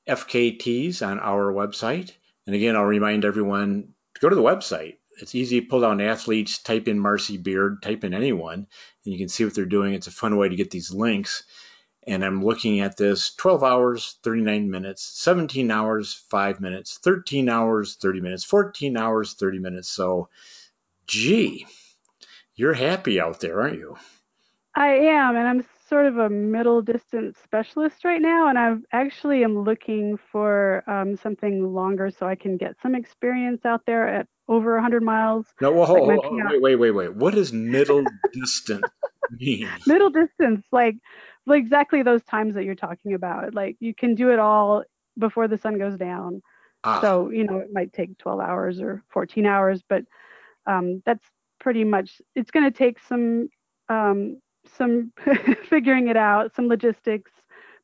FKTs 0.07 1.05
on 1.05 1.19
our 1.19 1.51
website. 1.51 2.13
And 2.45 2.55
again, 2.55 2.77
I'll 2.77 2.85
remind 2.85 3.25
everyone 3.25 3.89
to 4.15 4.21
go 4.21 4.29
to 4.29 4.35
the 4.35 4.41
website. 4.41 4.95
It's 5.21 5.35
easy 5.35 5.59
to 5.59 5.67
pull 5.67 5.81
down 5.81 5.99
athletes, 5.99 6.59
type 6.59 6.87
in 6.87 6.99
Marcy 6.99 7.35
Beard, 7.35 7.81
type 7.81 8.05
in 8.05 8.13
anyone, 8.13 8.65
and 9.03 9.13
you 9.13 9.17
can 9.17 9.27
see 9.27 9.43
what 9.43 9.55
they're 9.55 9.65
doing. 9.65 9.93
It's 9.93 10.07
a 10.07 10.11
fun 10.11 10.37
way 10.37 10.47
to 10.47 10.55
get 10.55 10.71
these 10.71 10.93
links 10.93 11.43
and 12.07 12.23
I'm 12.23 12.43
looking 12.43 12.79
at 12.79 12.95
this 12.95 13.35
12 13.35 13.63
hours, 13.63 14.17
39 14.23 14.71
minutes, 14.71 15.03
17 15.21 15.69
hours, 15.69 16.13
5 16.13 16.61
minutes, 16.61 16.99
13 17.03 17.49
hours, 17.49 17.97
30 18.01 18.21
minutes, 18.21 18.45
14 18.45 18.95
hours, 18.95 19.33
30 19.33 19.59
minutes. 19.59 19.89
So, 19.89 20.29
gee, 21.05 21.67
you're 22.55 22.73
happy 22.73 23.19
out 23.19 23.41
there, 23.41 23.61
aren't 23.61 23.77
you? 23.77 23.97
I 24.73 24.87
am, 24.87 25.35
and 25.35 25.47
I'm 25.47 25.65
sort 25.87 26.05
of 26.05 26.17
a 26.17 26.29
middle 26.29 26.81
distance 26.81 27.37
specialist 27.43 28.03
right 28.03 28.21
now, 28.21 28.49
and 28.49 28.57
I 28.57 28.75
actually 28.91 29.43
am 29.43 29.59
looking 29.59 30.17
for 30.31 30.83
um, 30.87 31.15
something 31.15 31.73
longer 31.73 32.09
so 32.11 32.27
I 32.27 32.35
can 32.35 32.57
get 32.57 32.75
some 32.81 32.95
experience 32.95 33.65
out 33.65 33.81
there 33.85 34.07
at 34.07 34.27
over 34.47 34.73
100 34.73 35.03
miles. 35.03 35.47
No, 35.61 35.71
well, 35.71 35.85
hold, 35.85 36.07
like 36.07 36.19
hold, 36.21 36.41
wait, 36.49 36.61
wait, 36.61 36.75
wait, 36.75 36.91
wait. 36.91 37.15
What 37.15 37.33
does 37.33 37.53
middle 37.53 38.03
distance 38.33 38.87
mean? 39.39 39.69
Middle 39.85 40.09
distance, 40.09 40.65
like 40.71 40.95
like 41.45 41.61
exactly 41.61 42.03
those 42.03 42.23
times 42.23 42.55
that 42.55 42.65
you're 42.65 42.75
talking 42.75 43.13
about. 43.13 43.55
Like 43.55 43.77
you 43.79 43.95
can 43.95 44.15
do 44.15 44.31
it 44.31 44.39
all 44.39 44.83
before 45.17 45.47
the 45.47 45.57
sun 45.57 45.77
goes 45.77 45.97
down. 45.97 46.41
Ah. 46.83 47.01
So, 47.01 47.29
you 47.29 47.43
know, 47.43 47.57
it 47.57 47.73
might 47.73 47.93
take 47.93 48.17
12 48.17 48.39
hours 48.39 48.81
or 48.81 49.03
14 49.09 49.45
hours, 49.45 49.81
but 49.87 50.03
um, 50.65 51.01
that's 51.05 51.25
pretty 51.59 51.83
much, 51.83 52.21
it's 52.35 52.51
going 52.51 52.65
to 52.65 52.77
take 52.77 52.99
some, 52.99 53.49
um, 53.89 54.39
some 54.75 55.11
figuring 55.69 56.07
it 56.07 56.17
out, 56.17 56.55
some 56.55 56.67
logistics, 56.67 57.31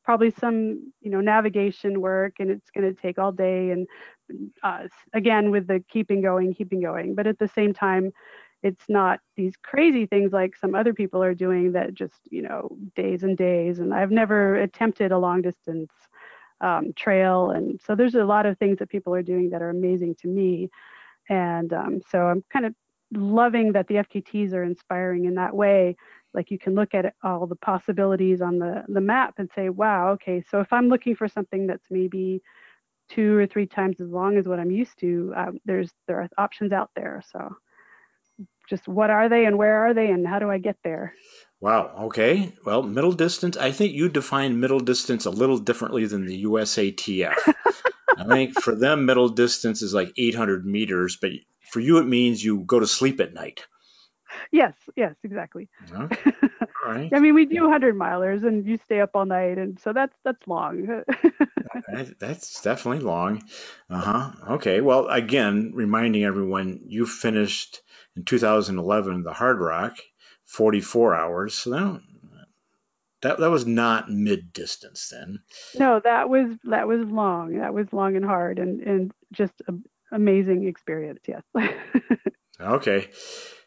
probably 0.04 0.30
some, 0.30 0.92
you 1.00 1.10
know, 1.10 1.20
navigation 1.20 2.00
work, 2.00 2.34
and 2.38 2.50
it's 2.50 2.70
going 2.70 2.94
to 2.94 3.00
take 3.00 3.18
all 3.18 3.32
day. 3.32 3.70
And 3.70 3.86
uh, 4.62 4.88
again, 5.12 5.50
with 5.50 5.66
the 5.66 5.82
keeping 5.88 6.22
going, 6.22 6.54
keeping 6.54 6.80
going. 6.80 7.14
But 7.14 7.26
at 7.26 7.38
the 7.38 7.48
same 7.48 7.72
time, 7.72 8.12
it's 8.62 8.84
not 8.88 9.20
these 9.36 9.54
crazy 9.62 10.06
things 10.06 10.32
like 10.32 10.56
some 10.56 10.74
other 10.74 10.94
people 10.94 11.22
are 11.22 11.34
doing 11.34 11.72
that 11.72 11.92
just 11.92 12.20
you 12.30 12.40
know 12.40 12.74
days 12.96 13.22
and 13.22 13.36
days 13.36 13.78
and 13.78 13.92
i've 13.92 14.10
never 14.10 14.56
attempted 14.56 15.12
a 15.12 15.18
long 15.18 15.42
distance 15.42 15.90
um, 16.60 16.92
trail. 16.96 17.50
And 17.50 17.80
so 17.84 17.94
there's 17.94 18.14
a 18.14 18.24
lot 18.24 18.46
of 18.46 18.58
things 18.58 18.78
that 18.78 18.88
people 18.88 19.14
are 19.14 19.22
doing 19.22 19.50
that 19.50 19.62
are 19.62 19.70
amazing 19.70 20.16
to 20.16 20.28
me. 20.28 20.70
And 21.28 21.72
um, 21.72 22.00
so 22.10 22.22
I'm 22.22 22.44
kind 22.52 22.66
of 22.66 22.74
loving 23.12 23.72
that 23.72 23.86
the 23.86 23.96
FKTs 23.96 24.52
are 24.52 24.64
inspiring 24.64 25.26
in 25.26 25.34
that 25.34 25.54
way. 25.54 25.96
Like 26.34 26.50
you 26.50 26.58
can 26.58 26.74
look 26.74 26.94
at 26.94 27.04
it, 27.04 27.14
all 27.22 27.46
the 27.46 27.56
possibilities 27.56 28.40
on 28.40 28.58
the, 28.58 28.84
the 28.88 29.00
map 29.00 29.34
and 29.38 29.48
say, 29.54 29.68
wow, 29.68 30.10
okay, 30.12 30.42
so 30.50 30.60
if 30.60 30.72
I'm 30.72 30.88
looking 30.88 31.14
for 31.14 31.28
something 31.28 31.66
that's 31.66 31.86
maybe 31.90 32.42
two 33.08 33.36
or 33.36 33.46
three 33.46 33.66
times 33.66 34.00
as 34.00 34.08
long 34.08 34.36
as 34.36 34.46
what 34.46 34.58
I'm 34.58 34.70
used 34.70 34.98
to, 35.00 35.32
um, 35.36 35.58
there's 35.64 35.90
there 36.06 36.20
are 36.20 36.28
options 36.38 36.72
out 36.72 36.90
there. 36.96 37.22
So 37.30 37.56
just 38.68 38.88
what 38.88 39.10
are 39.10 39.28
they 39.28 39.44
and 39.44 39.58
where 39.58 39.86
are 39.86 39.94
they 39.94 40.10
and 40.10 40.26
how 40.26 40.38
do 40.38 40.50
I 40.50 40.58
get 40.58 40.76
there? 40.82 41.14
Wow. 41.60 41.94
Okay. 42.06 42.52
Well, 42.64 42.82
middle 42.82 43.12
distance. 43.12 43.56
I 43.56 43.72
think 43.72 43.92
you 43.92 44.08
define 44.08 44.60
middle 44.60 44.80
distance 44.80 45.26
a 45.26 45.30
little 45.30 45.58
differently 45.58 46.06
than 46.06 46.26
the 46.26 46.44
USATF. 46.44 47.34
I 48.16 48.24
think 48.24 48.54
for 48.54 48.74
them, 48.74 49.06
middle 49.06 49.28
distance 49.28 49.82
is 49.82 49.94
like 49.94 50.12
800 50.16 50.64
meters, 50.64 51.18
but 51.20 51.30
for 51.70 51.80
you, 51.80 51.98
it 51.98 52.06
means 52.06 52.44
you 52.44 52.60
go 52.60 52.80
to 52.80 52.86
sleep 52.86 53.20
at 53.20 53.34
night. 53.34 53.64
Yes. 54.52 54.74
Yes. 54.96 55.14
Exactly. 55.22 55.68
Okay. 55.92 56.32
All 56.84 56.92
right. 56.92 57.10
I 57.12 57.20
mean, 57.20 57.34
we 57.34 57.46
do 57.46 57.62
100 57.62 57.94
milers, 57.94 58.44
and 58.46 58.66
you 58.66 58.78
stay 58.84 59.00
up 59.00 59.10
all 59.14 59.24
night, 59.24 59.58
and 59.58 59.78
so 59.80 59.92
that's 59.92 60.14
that's 60.24 60.46
long. 60.46 60.86
that, 61.88 62.14
that's 62.18 62.60
definitely 62.62 63.02
long. 63.04 63.42
Uh 63.88 64.00
huh. 64.00 64.30
Okay. 64.54 64.80
Well, 64.80 65.08
again, 65.08 65.72
reminding 65.74 66.24
everyone, 66.24 66.80
you 66.86 67.06
finished 67.06 67.80
in 68.16 68.24
2011 68.24 69.22
the 69.22 69.32
Hardrock, 69.32 69.96
44 70.44 71.14
hours. 71.14 71.54
So 71.54 71.70
that 71.70 72.00
that, 73.24 73.38
that 73.38 73.50
was 73.50 73.66
not 73.66 74.10
mid 74.10 74.52
distance 74.52 75.08
then. 75.08 75.40
No, 75.78 75.98
that 76.00 76.28
was 76.28 76.56
that 76.64 76.86
was 76.86 77.06
long. 77.06 77.58
That 77.58 77.72
was 77.72 77.92
long 77.92 78.16
and 78.16 78.24
hard, 78.24 78.58
and 78.58 78.82
and 78.82 79.12
just 79.32 79.54
an 79.66 79.84
amazing 80.12 80.68
experience. 80.68 81.20
Yes. 81.26 81.42
okay. 82.60 83.08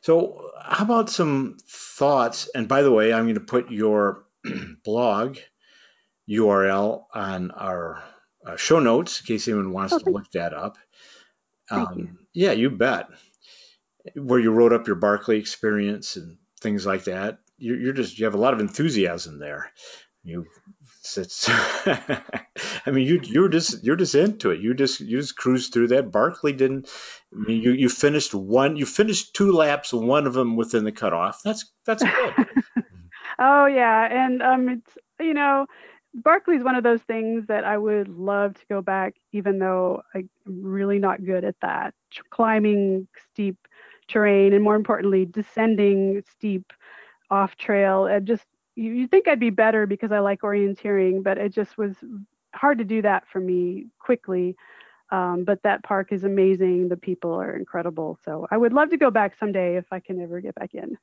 So, 0.07 0.51
how 0.63 0.85
about 0.85 1.09
some 1.09 1.57
thoughts? 1.67 2.49
And 2.55 2.69
by 2.69 2.81
the 2.81 2.93
way, 2.93 3.11
I'm 3.11 3.25
going 3.25 3.35
to 3.35 3.41
put 3.41 3.69
your 3.69 4.23
blog 4.85 5.37
URL 6.29 7.03
on 7.13 7.51
our 7.51 8.01
uh, 8.45 8.55
show 8.55 8.79
notes 8.79 9.19
in 9.19 9.25
case 9.25 9.49
anyone 9.49 9.73
wants 9.73 9.91
okay. 9.91 10.05
to 10.05 10.09
look 10.09 10.31
that 10.31 10.53
up. 10.53 10.77
Um, 11.69 12.19
yeah, 12.33 12.53
you 12.53 12.69
bet. 12.69 13.09
Where 14.15 14.39
you 14.39 14.51
wrote 14.51 14.71
up 14.71 14.87
your 14.87 14.95
Barkley 14.95 15.39
experience 15.39 16.15
and 16.15 16.37
things 16.61 16.85
like 16.85 17.03
that. 17.03 17.39
You're, 17.57 17.77
you're 17.77 17.91
just 17.91 18.17
you 18.17 18.23
have 18.23 18.33
a 18.33 18.37
lot 18.39 18.53
of 18.53 18.61
enthusiasm 18.61 19.39
there. 19.39 19.73
You, 20.23 20.45
it's, 21.15 21.45
I 21.49 22.91
mean, 22.91 23.05
you 23.05 23.21
you're 23.23 23.49
just 23.49 23.83
you're 23.83 23.95
just 23.95 24.15
into 24.15 24.49
it. 24.49 24.59
You 24.59 24.73
just 24.73 24.99
you 24.99 25.19
just 25.19 25.37
cruise 25.37 25.67
through 25.67 25.89
that. 25.89 26.11
Barkley 26.11 26.53
didn't. 26.53 26.89
I 27.31 27.47
mean, 27.47 27.61
you 27.61 27.71
you 27.71 27.87
finished 27.87 28.33
one. 28.33 28.75
You 28.75 28.87
finished 28.87 29.35
two 29.35 29.51
laps, 29.51 29.93
one 29.93 30.25
of 30.25 30.33
them 30.33 30.55
within 30.55 30.83
the 30.83 30.91
cutoff. 30.91 31.41
That's 31.43 31.71
that's 31.85 32.03
good. 32.03 32.45
oh 33.39 33.67
yeah, 33.67 34.07
and 34.11 34.41
um, 34.41 34.69
it's 34.69 34.97
you 35.19 35.35
know 35.35 35.67
Barkley's 36.15 36.63
one 36.63 36.75
of 36.75 36.83
those 36.83 37.01
things 37.03 37.45
that 37.47 37.63
I 37.63 37.77
would 37.77 38.07
love 38.07 38.55
to 38.55 38.65
go 38.67 38.81
back, 38.81 39.13
even 39.33 39.59
though 39.59 40.01
I'm 40.15 40.29
really 40.45 40.97
not 40.97 41.23
good 41.23 41.43
at 41.43 41.55
that. 41.61 41.93
Climbing 42.31 43.07
steep 43.31 43.57
terrain, 44.07 44.53
and 44.53 44.63
more 44.63 44.75
importantly, 44.75 45.25
descending 45.25 46.23
steep 46.29 46.73
off 47.29 47.55
trail. 47.55 48.07
It 48.07 48.23
just 48.23 48.45
you, 48.77 49.07
think 49.07 49.27
I'd 49.27 49.39
be 49.39 49.50
better 49.50 49.86
because 49.86 50.12
I 50.12 50.19
like 50.19 50.41
orienteering, 50.41 51.24
but 51.24 51.38
it 51.38 51.53
just 51.53 51.77
was 51.77 51.96
hard 52.53 52.77
to 52.77 52.84
do 52.84 53.01
that 53.01 53.27
for 53.27 53.39
me 53.39 53.88
quickly. 54.00 54.55
Um, 55.10 55.46
but 55.46 55.63
that 55.63 55.84
park 55.84 56.12
is 56.12 56.24
amazing. 56.24 56.89
The 56.89 56.98
people 56.98 57.34
are 57.34 57.55
incredible. 57.55 58.19
So 58.25 58.48
I 58.51 58.57
would 58.57 58.74
love 58.74 58.89
to 58.89 58.98
go 58.98 59.10
back 59.10 59.36
someday 59.39 59.77
if 59.77 59.86
I 59.91 60.00
can 60.00 60.22
ever 60.22 60.41
get 60.41 60.55
back 60.55 60.74
in. 60.74 60.98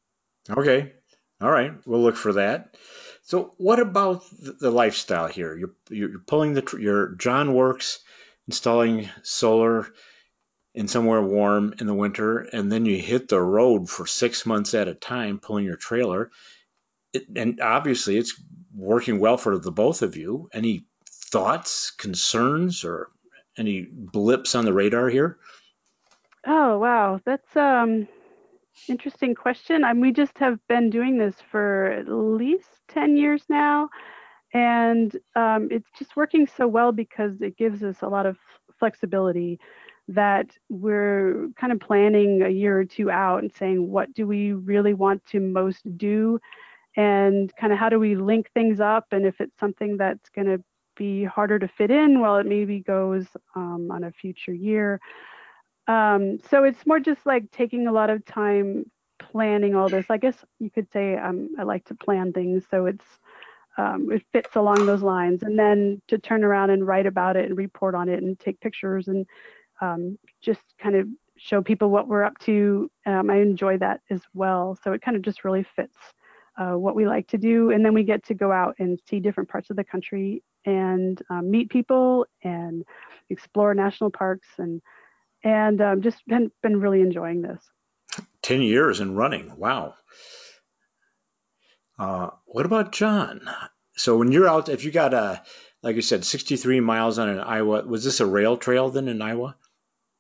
Okay. 0.51 0.93
All 1.41 1.51
right. 1.51 1.73
We'll 1.87 2.03
look 2.03 2.17
for 2.17 2.35
that. 2.35 2.77
So, 3.23 3.55
what 3.57 3.81
about 3.81 4.25
the 4.61 4.71
lifestyle 4.71 5.27
here? 5.27 5.57
You're 5.57 5.75
you're 5.89 6.19
pulling 6.27 6.53
the 6.53 6.79
your 6.79 7.15
John 7.15 7.55
works 7.55 8.01
installing 8.47 9.09
solar 9.23 9.89
in 10.75 10.89
somewhere 10.89 11.23
warm 11.23 11.75
in 11.81 11.87
the 11.87 11.95
winter, 11.95 12.41
and 12.41 12.71
then 12.71 12.85
you 12.85 12.99
hit 12.99 13.29
the 13.29 13.41
road 13.41 13.89
for 13.89 14.07
six 14.07 14.45
months 14.45 14.75
at 14.75 14.89
a 14.89 14.95
time 14.95 15.39
pulling 15.39 15.65
your 15.65 15.77
trailer. 15.77 16.31
It, 17.15 17.27
and 17.37 17.61
obviously, 17.61 18.19
it's 18.19 18.41
working 18.77 19.19
well 19.19 19.39
for 19.39 19.59
the 19.59 19.73
both 19.73 20.03
of 20.03 20.17
you. 20.17 20.51
Any 20.53 20.85
thoughts, 21.09 21.91
concerns, 21.91 22.85
or 22.85 23.11
any 23.57 23.89
blips 23.91 24.55
on 24.55 24.65
the 24.65 24.73
radar 24.73 25.09
here? 25.09 25.39
Oh 26.47 26.79
wow, 26.79 27.21
that's 27.25 27.57
um 27.57 28.07
interesting 28.89 29.35
question. 29.35 29.85
I 29.85 29.93
mean, 29.93 30.03
we 30.03 30.13
just 30.13 30.37
have 30.39 30.59
been 30.69 30.91
doing 30.91 31.19
this 31.19 31.37
for 31.51 31.87
at 31.87 32.09
least 32.09 32.69
10 32.89 33.17
years 33.17 33.45
now. 33.49 33.89
And 34.53 35.17
um, 35.35 35.69
it's 35.71 35.89
just 35.99 36.17
working 36.17 36.47
so 36.47 36.67
well 36.67 36.93
because 36.93 37.41
it 37.41 37.57
gives 37.57 37.83
us 37.83 38.03
a 38.03 38.09
lot 38.09 38.27
of 38.27 38.37
flexibility 38.79 39.59
that 40.09 40.51
we're 40.69 41.49
kind 41.59 41.73
of 41.73 41.81
planning 41.81 42.43
a 42.43 42.49
year 42.49 42.79
or 42.79 42.85
two 42.85 43.11
out 43.11 43.43
and 43.43 43.53
saying, 43.53 43.91
what 43.91 44.13
do 44.15 44.27
we 44.27 44.53
really 44.53 44.95
want 44.95 45.25
to 45.27 45.41
most 45.41 45.83
do? 45.97 46.39
And 46.97 47.55
kind 47.57 47.73
of 47.73 47.79
how 47.79 47.89
do 47.89 47.99
we 47.99 48.15
link 48.15 48.51
things 48.55 48.81
up? 48.81 49.07
And 49.11 49.27
if 49.27 49.41
it's 49.41 49.59
something 49.59 49.97
that's 49.97 50.29
going 50.31 50.47
to 50.47 50.63
be 50.97 51.25
harder 51.25 51.59
to 51.59 51.69
fit 51.69 51.91
in, 51.91 52.21
well, 52.21 52.37
it 52.37 52.47
maybe 52.47 52.81
goes 52.81 53.27
um, 53.57 53.91
on 53.91 54.05
a 54.05 54.13
future 54.13 54.53
year. 54.53 55.01
Um, 55.89 56.39
so 56.49 56.65
it's 56.65 56.87
more 56.87 57.01
just 57.01 57.27
like 57.27 57.51
taking 57.51 57.87
a 57.87 57.93
lot 57.93 58.11
of 58.11 58.25
time 58.25 58.85
planning 59.19 59.75
all 59.75 59.89
this. 59.91 60.07
I 60.09 60.17
guess 60.17 60.37
you 60.59 60.71
could 60.71 60.91
say 60.93 61.17
um, 61.17 61.51
I 61.59 61.63
like 61.65 61.85
to 61.87 61.95
plan 61.95 62.33
things, 62.33 62.65
so 62.71 62.87
it's 62.87 63.05
um, 63.77 64.11
it 64.13 64.23
fits 64.33 64.55
along 64.55 64.87
those 64.87 65.03
lines. 65.03 65.43
And 65.43 65.59
then 65.59 66.01
to 66.09 66.19
turn 66.19 66.45
around 66.45 66.71
and 66.71 66.87
write 66.87 67.07
about 67.07 67.37
it 67.37 67.47
and 67.47 67.59
report 67.59 67.95
on 67.95 68.09
it 68.09 68.23
and 68.23 68.39
take 68.39 68.61
pictures 68.61 69.09
and 69.09 69.27
um, 69.81 70.17
just 70.41 70.61
kind 70.79 70.95
of 70.95 71.09
show 71.37 71.61
people 71.61 71.91
what 71.91 72.07
we're 72.07 72.23
up 72.23 72.39
to. 72.41 72.89
Um, 73.07 73.31
I 73.31 73.39
enjoy 73.39 73.79
that 73.79 74.01
as 74.11 74.23
well. 74.33 74.79
So 74.83 74.93
it 74.93 75.03
kind 75.03 75.17
of 75.17 75.23
just 75.23 75.45
really 75.45 75.67
fits 75.77 75.99
uh, 76.57 76.73
what 76.73 76.95
we 76.95 77.07
like 77.07 77.29
to 77.29 77.39
do. 77.39 77.71
And 77.71 77.85
then 77.85 77.95
we 77.95 78.05
get 78.05 78.25
to 78.27 78.35
go 78.35 78.53
out 78.53 78.77
and 78.79 78.99
see 79.09 79.21
different 79.21 79.49
parts 79.49 79.71
of 79.71 79.77
the 79.77 79.85
country 79.85 80.43
and 80.65 81.21
um, 81.31 81.51
meet 81.51 81.71
people 81.71 82.27
and 82.43 82.85
explore 83.31 83.75
national 83.75 84.11
parks 84.11 84.49
and 84.59 84.81
and 85.43 85.81
um, 85.81 86.01
just 86.01 86.27
been 86.27 86.51
been 86.63 86.81
really 86.81 87.01
enjoying 87.01 87.43
this. 87.43 87.61
10 88.43 88.63
years 88.63 89.01
and 89.01 89.17
running. 89.17 89.57
Wow. 89.57 89.95
Uh, 91.99 92.31
what 92.47 92.67
about 92.67 92.93
John? 92.93 93.41
So 93.97 94.17
when 94.17 94.33
you're 94.33 94.49
out, 94.49 94.69
if 94.69 94.85
you 94.85 94.91
got 94.91 95.15
a, 95.15 95.43
like 95.83 95.97
you 95.97 96.03
said, 96.03 96.25
63 96.25 96.81
miles 96.81 97.19
on 97.19 97.29
an 97.29 97.41
Iowa, 97.41 97.85
was 97.85 98.05
this 98.05 98.21
a 98.21 98.27
rail 98.27 98.57
trail 98.57 98.91
then 98.91 99.09
in 99.09 99.23
Iowa? 99.23 99.57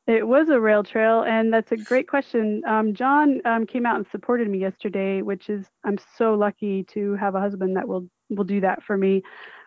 It 0.06 0.26
was 0.26 0.50
a 0.50 0.60
rail 0.60 0.84
trail, 0.84 1.22
and 1.22 1.52
that's 1.52 1.72
a 1.72 1.78
great 1.78 2.08
question. 2.08 2.62
Um, 2.66 2.92
John 2.92 3.40
um, 3.46 3.66
came 3.66 3.86
out 3.86 3.96
and 3.96 4.06
supported 4.06 4.50
me 4.50 4.58
yesterday, 4.58 5.22
which 5.22 5.48
is 5.48 5.66
I'm 5.82 5.98
so 6.18 6.34
lucky 6.34 6.84
to 6.90 7.14
have 7.14 7.34
a 7.34 7.40
husband 7.40 7.76
that 7.76 7.88
will 7.88 8.06
will 8.28 8.44
do 8.44 8.60
that 8.60 8.82
for 8.82 8.98
me. 8.98 9.22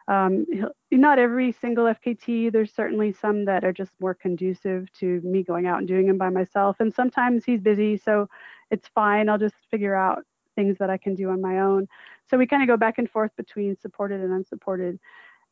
Um, 0.08 0.46
not 0.91 1.17
every 1.20 1.51
single 1.51 1.86
FKT. 1.86 2.51
There's 2.51 2.72
certainly 2.72 3.12
some 3.12 3.46
that 3.46 3.63
are 3.63 3.74
just 3.74 3.91
more 4.00 4.13
conducive 4.13 4.91
to 5.00 5.20
me 5.22 5.44
going 5.44 5.65
out 5.65 5.79
and 5.79 5.88
doing 5.88 6.08
them 6.08 6.17
by 6.20 6.29
myself. 6.29 6.77
And 6.79 6.94
sometimes 6.94 7.44
he's 7.44 7.60
busy, 7.60 7.98
so 7.98 8.29
it's 8.70 8.88
fine. 8.89 9.29
I'll 9.29 9.38
just 9.39 9.56
figure 9.72 9.96
out 9.96 10.24
things 10.56 10.77
that 10.79 10.89
I 10.89 10.98
can 10.98 11.15
do 11.15 11.29
on 11.29 11.41
my 11.41 11.60
own. 11.60 11.88
So 12.29 12.38
we 12.38 12.48
kind 12.48 12.62
of 12.62 12.67
go 12.67 12.77
back 12.77 13.00
and 13.00 13.10
forth 13.10 13.32
between 13.38 13.75
supported 13.75 14.22
and 14.22 14.34
unsupported. 14.34 15.00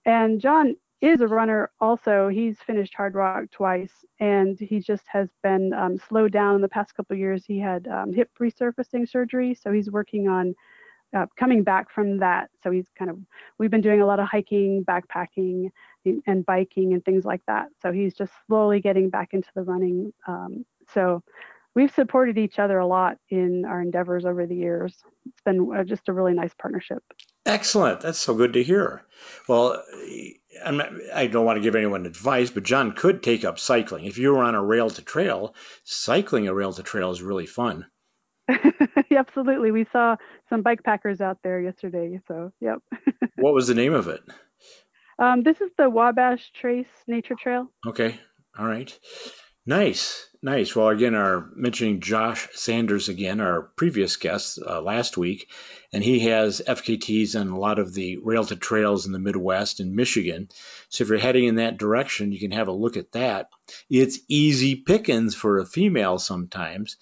And 0.05 0.39
John 0.39 0.75
is 1.01 1.21
a 1.21 1.27
runner 1.27 1.71
also. 1.79 2.29
He's 2.29 2.57
finished 2.59 2.93
Hardrock 2.97 3.51
twice, 3.51 4.05
and 4.19 4.57
he 4.59 4.79
just 4.79 5.03
has 5.07 5.29
been 5.43 5.73
um, 5.73 5.97
slowed 5.97 6.31
down 6.31 6.55
in 6.55 6.61
the 6.61 6.69
past 6.69 6.95
couple 6.95 7.15
years. 7.15 7.43
He 7.45 7.59
had 7.59 7.87
um, 7.87 8.13
hip 8.13 8.29
resurfacing 8.39 9.09
surgery, 9.09 9.53
so 9.53 9.71
he's 9.71 9.91
working 9.91 10.27
on 10.27 10.55
uh, 11.15 11.25
coming 11.37 11.63
back 11.63 11.91
from 11.91 12.17
that. 12.19 12.49
So 12.63 12.71
he's 12.71 12.87
kind 12.97 13.11
of, 13.11 13.17
we've 13.57 13.71
been 13.71 13.81
doing 13.81 14.01
a 14.01 14.05
lot 14.05 14.19
of 14.19 14.27
hiking, 14.27 14.83
backpacking, 14.85 15.71
and 16.27 16.45
biking 16.45 16.93
and 16.93 17.03
things 17.03 17.25
like 17.25 17.41
that. 17.47 17.67
So 17.81 17.91
he's 17.91 18.13
just 18.13 18.33
slowly 18.47 18.79
getting 18.79 19.09
back 19.09 19.33
into 19.33 19.49
the 19.55 19.63
running. 19.63 20.13
Um, 20.27 20.65
so 20.93 21.23
we've 21.73 21.93
supported 21.93 22.37
each 22.37 22.59
other 22.59 22.79
a 22.79 22.87
lot 22.87 23.17
in 23.29 23.65
our 23.65 23.81
endeavors 23.81 24.25
over 24.25 24.45
the 24.45 24.55
years. 24.55 25.03
It's 25.25 25.41
been 25.41 25.75
uh, 25.75 25.83
just 25.83 26.09
a 26.09 26.13
really 26.13 26.33
nice 26.33 26.53
partnership. 26.53 27.03
Excellent. 27.45 28.01
That's 28.01 28.19
so 28.19 28.33
good 28.33 28.53
to 28.53 28.63
hear. 28.63 29.03
Well, 29.47 29.83
not, 30.65 30.89
i 31.13 31.27
don't 31.27 31.45
want 31.45 31.57
to 31.57 31.61
give 31.61 31.75
anyone 31.75 32.05
advice, 32.05 32.49
but 32.49 32.63
John 32.63 32.93
could 32.93 33.21
take 33.23 33.43
up 33.43 33.59
cycling. 33.59 34.05
If 34.05 34.17
you 34.17 34.33
were 34.33 34.43
on 34.43 34.55
a 34.55 34.63
rail 34.63 34.89
to 34.89 35.01
trail, 35.01 35.55
cycling 35.83 36.47
a 36.47 36.53
rail 36.53 36.73
to 36.73 36.83
trail 36.83 37.11
is 37.11 37.21
really 37.21 37.45
fun. 37.45 37.85
Absolutely. 39.11 39.71
We 39.71 39.85
saw 39.91 40.15
some 40.49 40.61
bike 40.61 40.83
packers 40.83 41.21
out 41.21 41.39
there 41.43 41.59
yesterday. 41.61 42.19
So, 42.27 42.51
yep. 42.61 42.79
what 43.37 43.53
was 43.53 43.67
the 43.67 43.73
name 43.73 43.93
of 43.93 44.07
it? 44.07 44.21
Um, 45.17 45.43
this 45.43 45.61
is 45.61 45.71
the 45.77 45.89
Wabash 45.89 46.51
Trace 46.59 46.87
Nature 47.07 47.35
Trail. 47.41 47.71
Okay. 47.87 48.19
All 48.57 48.67
right. 48.67 48.97
Nice, 49.67 50.29
nice. 50.43 50.75
Well, 50.75 50.89
again, 50.89 51.15
our 51.15 51.49
mentioning 51.55 51.99
Josh 51.99 52.47
Sanders 52.53 53.09
again, 53.09 53.41
our 53.41 53.63
previous 53.63 54.15
guest 54.15 54.59
uh, 54.63 54.79
last 54.79 55.17
week, 55.17 55.49
and 55.91 56.03
he 56.03 56.19
has 56.27 56.61
FKTs 56.67 57.39
on 57.39 57.47
a 57.47 57.57
lot 57.57 57.79
of 57.79 57.95
the 57.95 58.17
rail 58.17 58.43
to 58.45 58.55
trails 58.55 59.07
in 59.07 59.11
the 59.11 59.17
Midwest 59.17 59.79
and 59.79 59.95
Michigan. 59.95 60.49
So 60.89 61.03
if 61.03 61.09
you're 61.09 61.17
heading 61.17 61.45
in 61.45 61.55
that 61.55 61.77
direction, 61.77 62.31
you 62.31 62.39
can 62.39 62.51
have 62.51 62.67
a 62.67 62.71
look 62.71 62.95
at 62.95 63.13
that. 63.13 63.49
It's 63.89 64.19
easy 64.27 64.75
pickings 64.75 65.33
for 65.33 65.57
a 65.57 65.65
female 65.65 66.19
sometimes. 66.19 66.97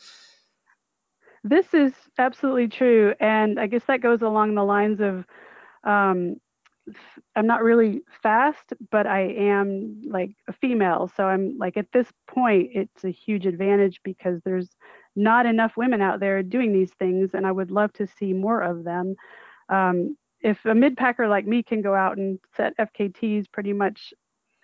This 1.43 1.73
is 1.73 1.91
absolutely 2.17 2.69
true, 2.69 3.13
and 3.19 3.59
I 3.59 3.67
guess 3.67 3.83
that 3.87 3.99
goes 3.99 4.21
along 4.21 4.55
the 4.55 4.63
lines 4.63 5.01
of 5.01 5.25
um, 5.83 6.39
I'm 7.35 7.47
not 7.47 7.63
really 7.63 8.01
fast, 8.21 8.73
but 8.91 9.07
I 9.07 9.21
am 9.21 10.01
like 10.05 10.31
a 10.47 10.53
female. 10.53 11.09
So 11.15 11.25
I'm 11.25 11.57
like 11.57 11.77
at 11.77 11.91
this 11.93 12.07
point, 12.27 12.71
it's 12.73 13.03
a 13.03 13.09
huge 13.09 13.45
advantage 13.45 14.01
because 14.03 14.41
there's 14.43 14.69
not 15.15 15.45
enough 15.45 15.77
women 15.77 16.01
out 16.01 16.19
there 16.19 16.43
doing 16.43 16.73
these 16.73 16.91
things, 16.99 17.31
and 17.33 17.45
I 17.45 17.51
would 17.51 17.71
love 17.71 17.93
to 17.93 18.07
see 18.07 18.33
more 18.33 18.61
of 18.61 18.83
them. 18.83 19.15
Um, 19.69 20.17
if 20.41 20.63
a 20.65 20.75
mid 20.75 20.97
packer 20.97 21.27
like 21.27 21.47
me 21.47 21.63
can 21.63 21.81
go 21.81 21.95
out 21.95 22.17
and 22.17 22.39
set 22.55 22.77
FKTs 22.77 23.45
pretty 23.51 23.73
much 23.73 24.13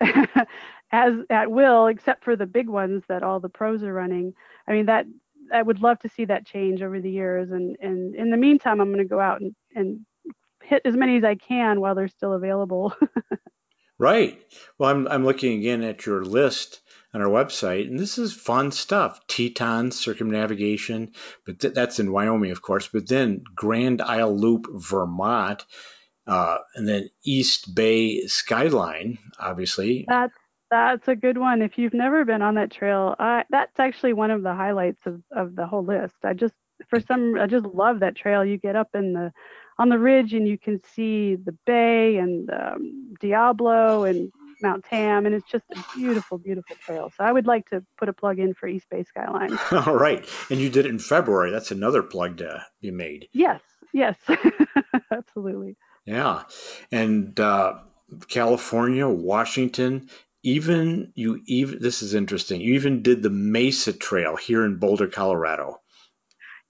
as 0.92 1.14
at 1.30 1.50
will, 1.50 1.86
except 1.86 2.24
for 2.24 2.36
the 2.36 2.46
big 2.46 2.68
ones 2.68 3.02
that 3.08 3.22
all 3.22 3.40
the 3.40 3.48
pros 3.48 3.82
are 3.82 3.94
running, 3.94 4.34
I 4.68 4.72
mean 4.72 4.86
that 4.86 5.06
I 5.52 5.62
would 5.62 5.82
love 5.82 5.98
to 6.00 6.08
see 6.08 6.24
that 6.26 6.46
change 6.46 6.82
over 6.82 7.00
the 7.00 7.10
years. 7.10 7.50
And 7.50 7.76
and 7.80 8.14
in 8.14 8.30
the 8.30 8.36
meantime, 8.36 8.80
I'm 8.80 8.92
going 8.92 8.98
to 8.98 9.04
go 9.04 9.20
out 9.20 9.40
and 9.40 9.54
and 9.74 10.04
hit 10.70 10.82
as 10.84 10.96
many 10.96 11.16
as 11.16 11.24
I 11.24 11.34
can 11.34 11.80
while 11.80 11.94
they're 11.94 12.08
still 12.08 12.32
available. 12.32 12.94
right. 13.98 14.40
Well, 14.78 14.90
I'm, 14.90 15.08
I'm 15.08 15.24
looking 15.24 15.58
again 15.58 15.82
at 15.82 16.06
your 16.06 16.24
list 16.24 16.80
on 17.12 17.20
our 17.20 17.28
website, 17.28 17.88
and 17.88 17.98
this 17.98 18.18
is 18.18 18.32
fun 18.32 18.70
stuff. 18.70 19.20
Teton 19.26 19.90
circumnavigation, 19.90 21.10
but 21.44 21.58
th- 21.58 21.74
that's 21.74 21.98
in 21.98 22.12
Wyoming, 22.12 22.52
of 22.52 22.62
course. 22.62 22.88
But 22.88 23.08
then 23.08 23.42
Grand 23.54 24.00
Isle 24.00 24.38
Loop, 24.38 24.68
Vermont, 24.72 25.66
uh, 26.26 26.58
and 26.76 26.88
then 26.88 27.10
East 27.24 27.74
Bay 27.74 28.26
Skyline, 28.28 29.18
obviously. 29.40 30.04
That's 30.08 30.36
that's 30.70 31.08
a 31.08 31.16
good 31.16 31.36
one. 31.36 31.62
If 31.62 31.78
you've 31.78 31.94
never 31.94 32.24
been 32.24 32.42
on 32.42 32.54
that 32.54 32.70
trail, 32.70 33.16
uh, 33.18 33.42
that's 33.50 33.80
actually 33.80 34.12
one 34.12 34.30
of 34.30 34.44
the 34.44 34.54
highlights 34.54 35.04
of, 35.04 35.20
of 35.32 35.56
the 35.56 35.66
whole 35.66 35.84
list. 35.84 36.14
I 36.22 36.32
just 36.32 36.54
for 36.88 37.00
some 37.00 37.34
I 37.40 37.48
just 37.48 37.66
love 37.66 38.00
that 38.00 38.14
trail. 38.14 38.44
You 38.44 38.56
get 38.56 38.76
up 38.76 38.90
in 38.94 39.12
the 39.12 39.32
on 39.80 39.88
the 39.88 39.98
ridge 39.98 40.34
and 40.34 40.46
you 40.46 40.58
can 40.58 40.78
see 40.94 41.36
the 41.36 41.56
bay 41.64 42.18
and 42.18 42.50
um, 42.50 43.14
Diablo 43.18 44.04
and 44.04 44.30
Mount 44.60 44.84
Tam, 44.84 45.24
and 45.24 45.34
it's 45.34 45.50
just 45.50 45.64
a 45.74 45.96
beautiful, 45.96 46.36
beautiful 46.36 46.76
trail. 46.84 47.10
So 47.16 47.24
I 47.24 47.32
would 47.32 47.46
like 47.46 47.70
to 47.70 47.82
put 47.96 48.10
a 48.10 48.12
plug 48.12 48.38
in 48.38 48.52
for 48.52 48.68
East 48.68 48.90
Bay 48.90 49.02
Skyline. 49.04 49.58
All 49.72 49.96
right, 49.96 50.22
and 50.50 50.60
you 50.60 50.68
did 50.68 50.84
it 50.84 50.90
in 50.90 50.98
February. 50.98 51.50
That's 51.50 51.70
another 51.70 52.02
plug 52.02 52.36
to 52.38 52.62
be 52.82 52.90
made. 52.90 53.28
Yes, 53.32 53.62
yes, 53.94 54.18
absolutely. 55.10 55.78
Yeah, 56.04 56.42
and 56.92 57.40
uh, 57.40 57.78
California, 58.28 59.08
Washington, 59.08 60.10
even 60.42 61.12
you 61.14 61.40
even 61.46 61.80
this 61.80 62.02
is 62.02 62.12
interesting. 62.12 62.60
You 62.60 62.74
even 62.74 63.00
did 63.00 63.22
the 63.22 63.30
Mesa 63.30 63.94
Trail 63.94 64.36
here 64.36 64.66
in 64.66 64.76
Boulder, 64.76 65.06
Colorado. 65.08 65.80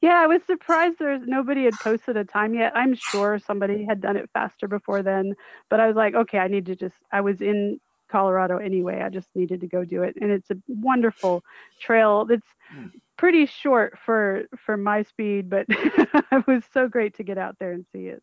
Yeah, 0.00 0.22
I 0.22 0.26
was 0.26 0.40
surprised 0.46 0.96
there's 0.98 1.22
nobody 1.26 1.64
had 1.64 1.74
posted 1.74 2.16
a 2.16 2.24
time 2.24 2.54
yet. 2.54 2.72
I'm 2.74 2.94
sure 2.94 3.38
somebody 3.38 3.84
had 3.84 4.00
done 4.00 4.16
it 4.16 4.30
faster 4.32 4.66
before 4.66 5.02
then, 5.02 5.34
but 5.68 5.78
I 5.78 5.86
was 5.86 5.96
like, 5.96 6.14
okay, 6.14 6.38
I 6.38 6.48
need 6.48 6.66
to 6.66 6.76
just 6.76 6.94
I 7.12 7.20
was 7.20 7.40
in 7.40 7.80
Colorado 8.10 8.58
anyway. 8.58 9.02
I 9.02 9.08
just 9.08 9.28
needed 9.34 9.60
to 9.60 9.66
go 9.66 9.84
do 9.84 10.02
it. 10.02 10.16
And 10.20 10.30
it's 10.30 10.50
a 10.50 10.56
wonderful 10.68 11.44
trail. 11.80 12.26
It's 12.30 12.46
hmm. 12.70 12.86
pretty 13.18 13.46
short 13.46 13.98
for 14.04 14.44
for 14.64 14.76
my 14.76 15.02
speed, 15.02 15.50
but 15.50 15.66
it 15.68 16.46
was 16.46 16.62
so 16.72 16.88
great 16.88 17.16
to 17.16 17.22
get 17.22 17.38
out 17.38 17.56
there 17.58 17.72
and 17.72 17.84
see 17.92 18.06
it. 18.06 18.22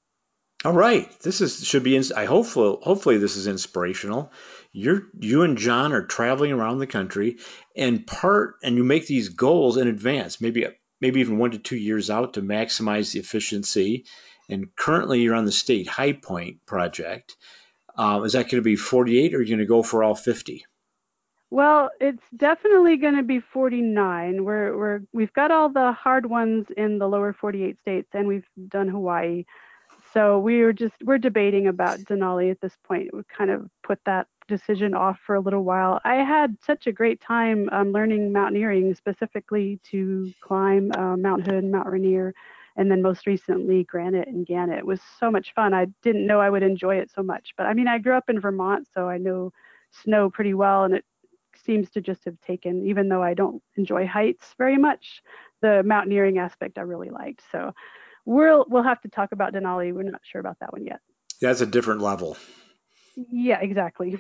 All 0.66 0.74
right, 0.74 1.08
this 1.22 1.40
is 1.40 1.63
should 1.63 1.84
be. 1.84 1.98
I 2.16 2.26
hopefully 2.26 2.80
hopefully 2.82 3.18
this 3.18 3.36
is 3.36 3.46
inspirational. 3.46 4.32
You're 4.72 5.04
you 5.20 5.44
and 5.44 5.58
John 5.58 5.94
are 5.94 6.06
traveling 6.06 6.52
around 6.52 6.80
the 6.80 6.88
country, 6.88 7.38
and 7.76 8.06
part 8.06 8.56
and 8.63 8.76
you 8.76 8.84
make 8.84 9.06
these 9.06 9.30
goals 9.30 9.78
in 9.78 9.88
advance. 9.88 10.42
Maybe 10.42 10.66
maybe 11.02 11.20
even 11.20 11.38
one 11.38 11.52
to 11.52 11.58
two 11.58 11.78
years 11.78 12.10
out 12.10 12.34
to 12.34 12.42
maximize 12.42 13.12
the 13.12 13.20
efficiency. 13.20 14.06
And 14.50 14.74
currently, 14.76 15.22
you're 15.22 15.36
on 15.36 15.46
the 15.46 15.52
state 15.52 15.88
high 15.88 16.14
point 16.14 16.66
project. 16.66 17.36
Uh, 17.98 18.22
is 18.24 18.34
that 18.34 18.44
going 18.44 18.62
to 18.62 18.62
be 18.62 18.76
48 18.76 19.34
or 19.34 19.38
are 19.38 19.42
you 19.42 19.48
going 19.48 19.60
to 19.60 19.66
go 19.66 19.82
for 19.82 20.04
all 20.04 20.16
50? 20.16 20.66
Well, 21.50 21.90
it's 22.00 22.24
definitely 22.36 22.98
going 22.98 23.16
to 23.16 23.24
be 23.24 23.40
49. 23.40 24.44
We're, 24.44 24.78
we're, 24.78 25.02
we've 25.14 25.34
got 25.34 25.50
all 25.50 25.70
the 25.70 25.94
hard 25.94 26.26
ones 26.26 26.68
in 26.76 27.00
the 27.00 27.08
lower 27.08 27.34
48 27.34 27.80
states 27.80 28.10
and 28.14 28.28
we've 28.28 28.48
done 28.68 28.88
Hawaii. 28.90 29.46
So 30.14 30.40
we 30.40 30.62
are 30.62 30.74
just, 30.74 30.96
we're 31.04 31.18
debating 31.18 31.68
about 31.68 32.00
Denali 32.00 32.52
at 32.52 32.62
this 32.62 32.78
point. 32.86 33.14
We 33.14 33.22
kind 33.36 33.50
of 33.50 33.70
put 33.84 34.00
that 34.06 34.28
decision 34.48 34.94
off 34.94 35.20
for 35.26 35.36
a 35.36 35.40
little 35.40 35.64
while. 35.64 36.00
I 36.04 36.16
had 36.16 36.58
such 36.66 36.88
a 36.88 36.92
great 36.92 37.22
time 37.22 37.70
um, 37.72 37.92
learning 37.92 38.32
mountaineering, 38.32 38.94
specifically 38.96 39.80
to 39.92 40.32
climb 40.42 40.92
uh, 40.98 41.18
Mount 41.18 41.46
Hood, 41.46 41.66
Mount 41.66 41.88
Rainier, 41.88 42.34
and 42.76 42.90
then 42.90 43.02
most 43.02 43.28
recently 43.28 43.84
Granite 43.84 44.28
and 44.28 44.46
Gannett. 44.46 44.80
It 44.80 44.86
was 44.86 45.02
so 45.20 45.32
much 45.32 45.54
fun. 45.54 45.74
I 45.74 45.88
didn't 46.04 46.28
know 46.28 46.40
I 46.40 46.50
would 46.50 46.64
enjoy 46.64 46.96
it 46.96 47.12
so 47.14 47.24
much, 47.24 47.50
but 47.58 47.66
I 47.66 47.74
mean, 47.74 47.88
I 47.88 47.98
grew 47.98 48.16
up 48.16 48.30
in 48.30 48.40
Vermont, 48.40 48.88
so 48.94 49.10
I 49.10 49.18
know 49.18 49.52
snow 49.92 50.30
pretty 50.30 50.54
well, 50.54 50.84
and 50.84 50.94
it 50.94 51.06
seems 51.66 51.90
to 51.92 52.02
just 52.02 52.24
have 52.26 52.40
taken, 52.42 52.86
even 52.86 53.10
though 53.10 53.24
I 53.24 53.34
don't 53.34 53.62
enjoy 53.76 54.06
heights 54.08 54.54
very 54.58 54.78
much, 54.78 55.22
the 55.62 55.84
mountaineering 55.84 56.38
aspect 56.38 56.78
I 56.78 56.82
really 56.82 57.10
liked. 57.10 57.42
So 57.52 57.74
we'll 58.26 58.66
we'll 58.70 58.84
have 58.84 59.02
to 59.02 59.10
talk 59.10 59.32
about 59.32 59.54
Denali. 59.54 59.94
We're 59.94 60.04
not 60.04 60.22
sure 60.24 60.42
about 60.42 60.58
that 60.60 60.72
one 60.72 60.86
yet. 60.86 61.00
That's 61.42 61.62
a 61.62 61.66
different 61.66 62.02
level. 62.02 62.38
Yeah, 63.32 63.60
exactly. 63.60 64.20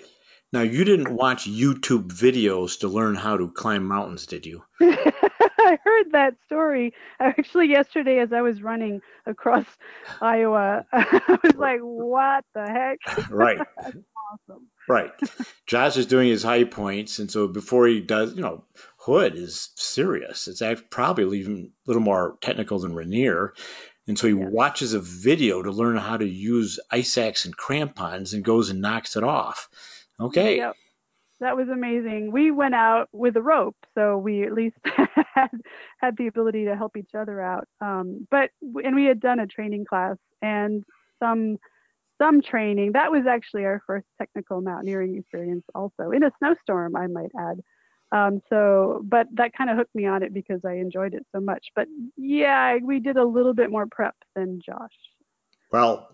Now, 0.53 0.61
you 0.61 0.85
didn't 0.85 1.13
watch 1.13 1.45
YouTube 1.45 2.07
videos 2.07 2.79
to 2.79 2.87
learn 2.87 3.15
how 3.15 3.37
to 3.37 3.51
climb 3.51 3.85
mountains, 3.85 4.25
did 4.25 4.45
you? 4.45 4.63
I 4.81 5.77
heard 5.83 6.11
that 6.13 6.35
story 6.45 6.93
actually 7.19 7.67
yesterday 7.67 8.19
as 8.19 8.31
I 8.31 8.41
was 8.41 8.61
running 8.61 9.01
across 9.25 9.65
Iowa. 10.21 10.85
I 10.93 11.39
was 11.43 11.55
like, 11.55 11.81
what 11.81 12.45
the 12.55 12.65
heck? 12.65 13.29
Right. 13.29 13.59
awesome. 13.59 14.67
Right. 14.87 15.11
Josh 15.65 15.97
is 15.97 16.05
doing 16.05 16.29
his 16.29 16.43
high 16.43 16.63
points. 16.63 17.19
And 17.19 17.29
so 17.29 17.49
before 17.49 17.87
he 17.87 17.99
does, 17.99 18.33
you 18.33 18.41
know, 18.41 18.63
Hood 18.97 19.35
is 19.35 19.71
serious. 19.75 20.47
It's 20.47 20.61
probably 20.89 21.39
even 21.39 21.71
a 21.85 21.89
little 21.89 22.01
more 22.01 22.37
technical 22.41 22.79
than 22.79 22.95
Rainier. 22.95 23.53
And 24.07 24.17
so 24.17 24.27
he 24.27 24.33
yeah. 24.33 24.47
watches 24.49 24.93
a 24.93 24.99
video 24.99 25.61
to 25.61 25.71
learn 25.71 25.97
how 25.97 26.17
to 26.17 26.27
use 26.27 26.79
ice 26.91 27.17
axe 27.17 27.45
and 27.45 27.55
crampons 27.55 28.33
and 28.33 28.43
goes 28.43 28.69
and 28.69 28.81
knocks 28.81 29.15
it 29.15 29.23
off. 29.23 29.69
Okay. 30.19 30.57
Yep. 30.57 30.75
That 31.39 31.55
was 31.55 31.69
amazing. 31.69 32.31
We 32.31 32.49
went 32.49 32.73
out 32.73 33.09
with 33.11 33.37
a 33.37 33.41
rope, 33.41 33.75
so 33.93 34.17
we 34.17 34.43
at 34.43 34.53
least 34.53 34.77
had, 35.35 35.51
had 35.99 36.17
the 36.17 36.27
ability 36.27 36.65
to 36.65 36.75
help 36.75 36.97
each 36.97 37.13
other 37.15 37.39
out. 37.41 37.67
Um, 37.79 38.27
but 38.31 38.49
and 38.83 38.95
we 38.95 39.05
had 39.05 39.19
done 39.19 39.39
a 39.39 39.45
training 39.45 39.85
class 39.85 40.17
and 40.41 40.83
some 41.19 41.57
some 42.19 42.41
training. 42.41 42.93
That 42.93 43.11
was 43.11 43.27
actually 43.27 43.65
our 43.65 43.83
first 43.85 44.07
technical 44.17 44.61
mountaineering 44.61 45.15
experience, 45.15 45.63
also 45.75 46.09
in 46.09 46.23
a 46.23 46.31
snowstorm, 46.39 46.95
I 46.95 47.05
might 47.05 47.31
add. 47.39 47.59
Um, 48.11 48.41
so, 48.49 49.01
but 49.03 49.27
that 49.33 49.51
kind 49.53 49.69
of 49.69 49.77
hooked 49.77 49.93
me 49.93 50.05
on 50.05 50.23
it 50.23 50.33
because 50.33 50.61
I 50.65 50.73
enjoyed 50.73 51.13
it 51.13 51.25
so 51.33 51.41
much. 51.41 51.67
But 51.75 51.87
yeah, 52.15 52.77
we 52.81 52.99
did 52.99 53.17
a 53.17 53.25
little 53.25 53.53
bit 53.53 53.69
more 53.69 53.85
prep 53.85 54.15
than 54.35 54.61
Josh. 54.65 54.93
Well, 55.71 56.07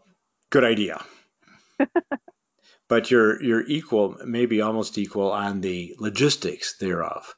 good 0.49 0.63
idea. 0.63 1.03
but 2.87 3.11
you're 3.11 3.41
you're 3.43 3.65
equal, 3.67 4.17
maybe 4.25 4.61
almost 4.61 4.97
equal 4.97 5.31
on 5.31 5.61
the 5.61 5.95
logistics 5.99 6.77
thereof, 6.77 7.35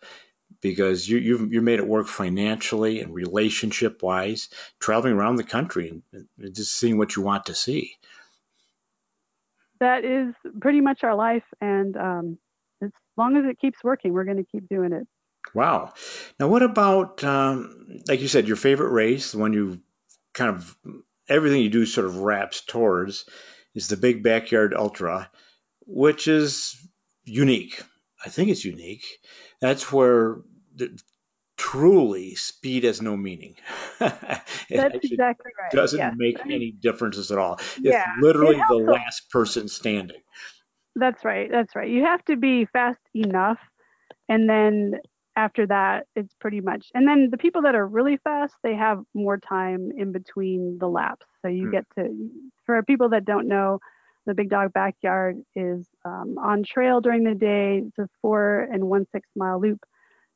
because 0.61 1.07
you 1.09 1.17
you've 1.17 1.53
you 1.53 1.61
made 1.61 1.79
it 1.79 1.87
work 1.87 2.07
financially 2.07 3.01
and 3.01 3.13
relationship 3.13 4.01
wise, 4.01 4.47
traveling 4.79 5.13
around 5.13 5.35
the 5.35 5.43
country 5.43 6.01
and 6.13 6.55
just 6.55 6.77
seeing 6.77 6.97
what 6.97 7.17
you 7.17 7.21
want 7.21 7.47
to 7.47 7.55
see. 7.55 7.91
That 9.81 10.05
is 10.05 10.33
pretty 10.61 10.79
much 10.79 11.03
our 11.03 11.15
life, 11.15 11.43
and 11.59 11.97
um, 11.97 12.37
long 13.17 13.37
as 13.37 13.45
it 13.45 13.59
keeps 13.59 13.83
working, 13.83 14.13
we're 14.13 14.25
going 14.25 14.37
to 14.37 14.45
keep 14.51 14.67
doing 14.69 14.93
it. 14.93 15.07
Wow. 15.53 15.93
Now, 16.39 16.47
what 16.47 16.63
about, 16.63 17.23
um, 17.23 18.01
like 18.07 18.21
you 18.21 18.27
said, 18.27 18.47
your 18.47 18.57
favorite 18.57 18.91
race, 18.91 19.31
the 19.31 19.37
one 19.37 19.53
you 19.53 19.79
kind 20.33 20.49
of 20.49 20.75
everything 21.29 21.61
you 21.61 21.69
do 21.69 21.85
sort 21.85 22.07
of 22.07 22.19
wraps 22.19 22.61
towards, 22.65 23.25
is 23.73 23.87
the 23.87 23.97
Big 23.97 24.23
Backyard 24.23 24.73
Ultra, 24.73 25.29
which 25.85 26.27
is 26.27 26.75
unique. 27.23 27.81
I 28.25 28.29
think 28.29 28.49
it's 28.49 28.65
unique. 28.65 29.05
That's 29.61 29.91
where 29.91 30.37
the, 30.75 30.99
truly 31.57 32.35
speed 32.35 32.83
has 32.83 33.01
no 33.01 33.15
meaning. 33.15 33.55
That's 33.99 34.55
exactly 34.69 35.51
right. 35.59 35.71
Doesn't 35.71 36.17
make 36.17 36.39
any 36.45 36.71
differences 36.71 37.31
at 37.31 37.37
all. 37.37 37.55
It's 37.55 37.79
yeah, 37.79 38.13
literally 38.21 38.57
it 38.57 38.65
the 38.67 38.75
last 38.75 39.29
person 39.29 39.67
standing. 39.67 40.21
That's 40.95 41.25
right. 41.25 41.49
That's 41.51 41.75
right. 41.75 41.89
You 41.89 42.03
have 42.03 42.23
to 42.25 42.37
be 42.37 42.65
fast 42.65 43.01
enough, 43.13 43.59
and 44.29 44.49
then 44.49 44.95
after 45.35 45.67
that, 45.67 46.07
it's 46.15 46.33
pretty 46.39 46.61
much. 46.61 46.87
And 46.93 47.07
then 47.07 47.29
the 47.29 47.37
people 47.37 47.61
that 47.63 47.75
are 47.75 47.87
really 47.87 48.17
fast, 48.17 48.55
they 48.63 48.75
have 48.75 49.03
more 49.13 49.37
time 49.37 49.91
in 49.97 50.11
between 50.11 50.77
the 50.79 50.87
laps. 50.87 51.25
So 51.41 51.49
you 51.49 51.67
mm. 51.67 51.71
get 51.71 51.85
to. 51.97 52.29
For 52.65 52.81
people 52.83 53.09
that 53.09 53.25
don't 53.25 53.47
know, 53.47 53.79
the 54.25 54.33
Big 54.33 54.49
Dog 54.49 54.73
Backyard 54.73 55.37
is 55.55 55.87
um, 56.05 56.37
on 56.41 56.63
trail 56.63 57.01
during 57.01 57.23
the 57.23 57.35
day. 57.35 57.83
It's 57.85 57.99
a 57.99 58.07
four 58.21 58.67
and 58.71 58.85
one 58.87 59.05
six 59.11 59.27
mile 59.35 59.59
loop 59.59 59.83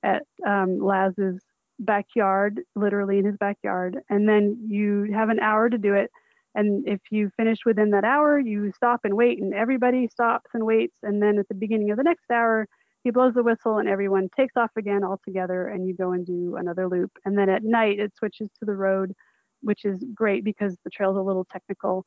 at 0.03 0.23
um, 0.45 0.79
Laz's 0.79 1.41
backyard, 1.79 2.59
literally 2.75 3.19
in 3.19 3.25
his 3.25 3.37
backyard. 3.37 3.99
And 4.09 4.27
then 4.27 4.65
you 4.67 5.11
have 5.13 5.29
an 5.29 5.39
hour 5.39 5.69
to 5.69 5.77
do 5.77 5.93
it. 5.93 6.11
And 6.59 6.85
if 6.85 6.99
you 7.09 7.31
finish 7.37 7.59
within 7.65 7.91
that 7.91 8.03
hour, 8.03 8.37
you 8.37 8.73
stop 8.75 9.01
and 9.05 9.13
wait, 9.13 9.41
and 9.41 9.53
everybody 9.53 10.09
stops 10.09 10.49
and 10.53 10.65
waits. 10.65 10.97
And 11.03 11.21
then 11.23 11.39
at 11.39 11.47
the 11.47 11.55
beginning 11.55 11.89
of 11.91 11.97
the 11.97 12.03
next 12.03 12.29
hour, 12.29 12.67
he 13.05 13.11
blows 13.11 13.33
the 13.33 13.43
whistle 13.43 13.77
and 13.77 13.87
everyone 13.87 14.27
takes 14.35 14.57
off 14.57 14.71
again 14.77 15.05
all 15.05 15.21
together 15.23 15.69
and 15.69 15.87
you 15.87 15.95
go 15.95 16.11
and 16.11 16.25
do 16.25 16.57
another 16.57 16.89
loop. 16.89 17.11
And 17.23 17.37
then 17.37 17.49
at 17.49 17.63
night, 17.63 17.97
it 17.97 18.11
switches 18.17 18.49
to 18.59 18.65
the 18.65 18.75
road, 18.75 19.13
which 19.61 19.85
is 19.85 20.03
great 20.13 20.43
because 20.43 20.75
the 20.83 20.89
trail's 20.89 21.15
a 21.15 21.21
little 21.21 21.45
technical. 21.45 22.03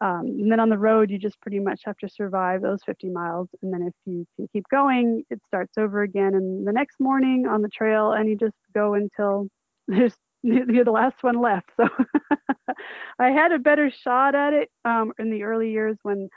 Um, 0.00 0.26
and 0.26 0.50
then 0.50 0.58
on 0.58 0.68
the 0.68 0.78
road, 0.78 1.10
you 1.10 1.18
just 1.18 1.40
pretty 1.40 1.60
much 1.60 1.82
have 1.84 1.96
to 1.98 2.08
survive 2.08 2.60
those 2.60 2.82
50 2.84 3.08
miles. 3.10 3.50
And 3.62 3.72
then 3.72 3.82
if 3.82 3.94
you 4.04 4.26
can 4.34 4.48
keep 4.52 4.64
going, 4.68 5.22
it 5.30 5.40
starts 5.46 5.78
over 5.78 6.02
again. 6.02 6.34
And 6.34 6.66
the 6.66 6.72
next 6.72 6.98
morning 6.98 7.46
on 7.46 7.62
the 7.62 7.68
trail, 7.68 8.10
and 8.10 8.28
you 8.28 8.36
just 8.36 8.56
go 8.74 8.94
until 8.94 9.46
there's 9.86 10.16
you're 10.42 10.84
the 10.84 10.90
last 10.90 11.22
one 11.22 11.40
left. 11.40 11.70
So 11.76 11.88
I 13.18 13.30
had 13.30 13.52
a 13.52 13.58
better 13.58 13.90
shot 13.90 14.34
at 14.34 14.52
it 14.52 14.70
um, 14.84 15.12
in 15.18 15.30
the 15.30 15.44
early 15.44 15.70
years 15.70 15.96
when 16.02 16.28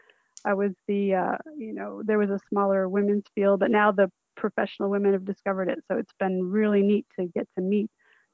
I 0.46 0.54
was 0.54 0.72
the, 0.88 1.16
uh, 1.16 1.38
you 1.58 1.74
know, 1.74 2.02
there 2.04 2.20
was 2.20 2.30
a 2.30 2.40
smaller 2.50 2.88
women's 2.88 3.26
field, 3.34 3.60
but 3.62 3.72
now 3.72 3.92
the 3.92 4.12
professional 4.38 4.90
women 4.90 5.14
have 5.14 5.26
discovered 5.26 5.70
it. 5.70 5.80
So 5.90 5.98
it's 5.98 6.14
been 6.20 6.52
really 6.52 6.82
neat 6.82 7.08
to 7.20 7.26
get 7.28 7.48
to 7.56 7.62
meet 7.62 7.90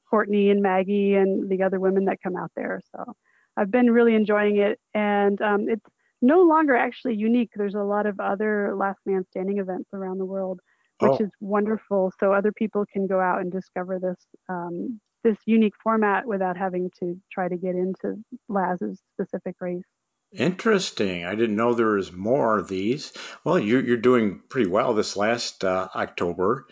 Courtney 0.08 0.50
and 0.50 0.60
Maggie 0.60 1.14
and 1.14 1.48
the 1.48 1.62
other 1.62 1.80
women 1.80 2.04
that 2.04 2.22
come 2.22 2.36
out 2.36 2.50
there. 2.54 2.80
So 2.94 3.14
I've 3.56 3.70
been 3.70 3.90
really 3.90 4.14
enjoying 4.14 4.56
it, 4.58 4.78
and 4.94 5.40
um, 5.40 5.68
it's 5.68 5.86
no 6.20 6.42
longer 6.42 6.76
actually 6.76 7.16
unique. 7.16 7.50
There's 7.54 7.74
a 7.74 7.82
lot 7.82 8.06
of 8.06 8.20
other 8.20 8.74
Last 8.76 9.00
Man 9.06 9.24
Standing 9.30 9.58
events 9.58 9.88
around 9.92 10.18
the 10.18 10.24
world, 10.24 10.60
which 11.00 11.20
oh. 11.20 11.24
is 11.24 11.30
wonderful. 11.40 12.12
So 12.20 12.32
other 12.32 12.52
people 12.52 12.84
can 12.90 13.06
go 13.06 13.20
out 13.20 13.40
and 13.40 13.50
discover 13.50 13.98
this 13.98 14.18
um, 14.48 15.00
this 15.22 15.38
unique 15.46 15.74
format 15.82 16.26
without 16.26 16.56
having 16.56 16.90
to 17.00 17.20
try 17.30 17.48
to 17.48 17.56
get 17.56 17.74
into 17.74 18.22
Laz's 18.48 19.00
specific 19.14 19.56
race. 19.60 19.84
Interesting. 20.32 21.24
I 21.26 21.34
didn't 21.34 21.56
know 21.56 21.74
there 21.74 21.88
was 21.88 22.12
more 22.12 22.58
of 22.58 22.68
these. 22.68 23.12
Well, 23.44 23.58
you're, 23.58 23.84
you're 23.84 23.96
doing 23.98 24.40
pretty 24.48 24.70
well 24.70 24.94
this 24.94 25.16
last 25.16 25.62
uh, 25.62 25.88
October. 25.94 26.66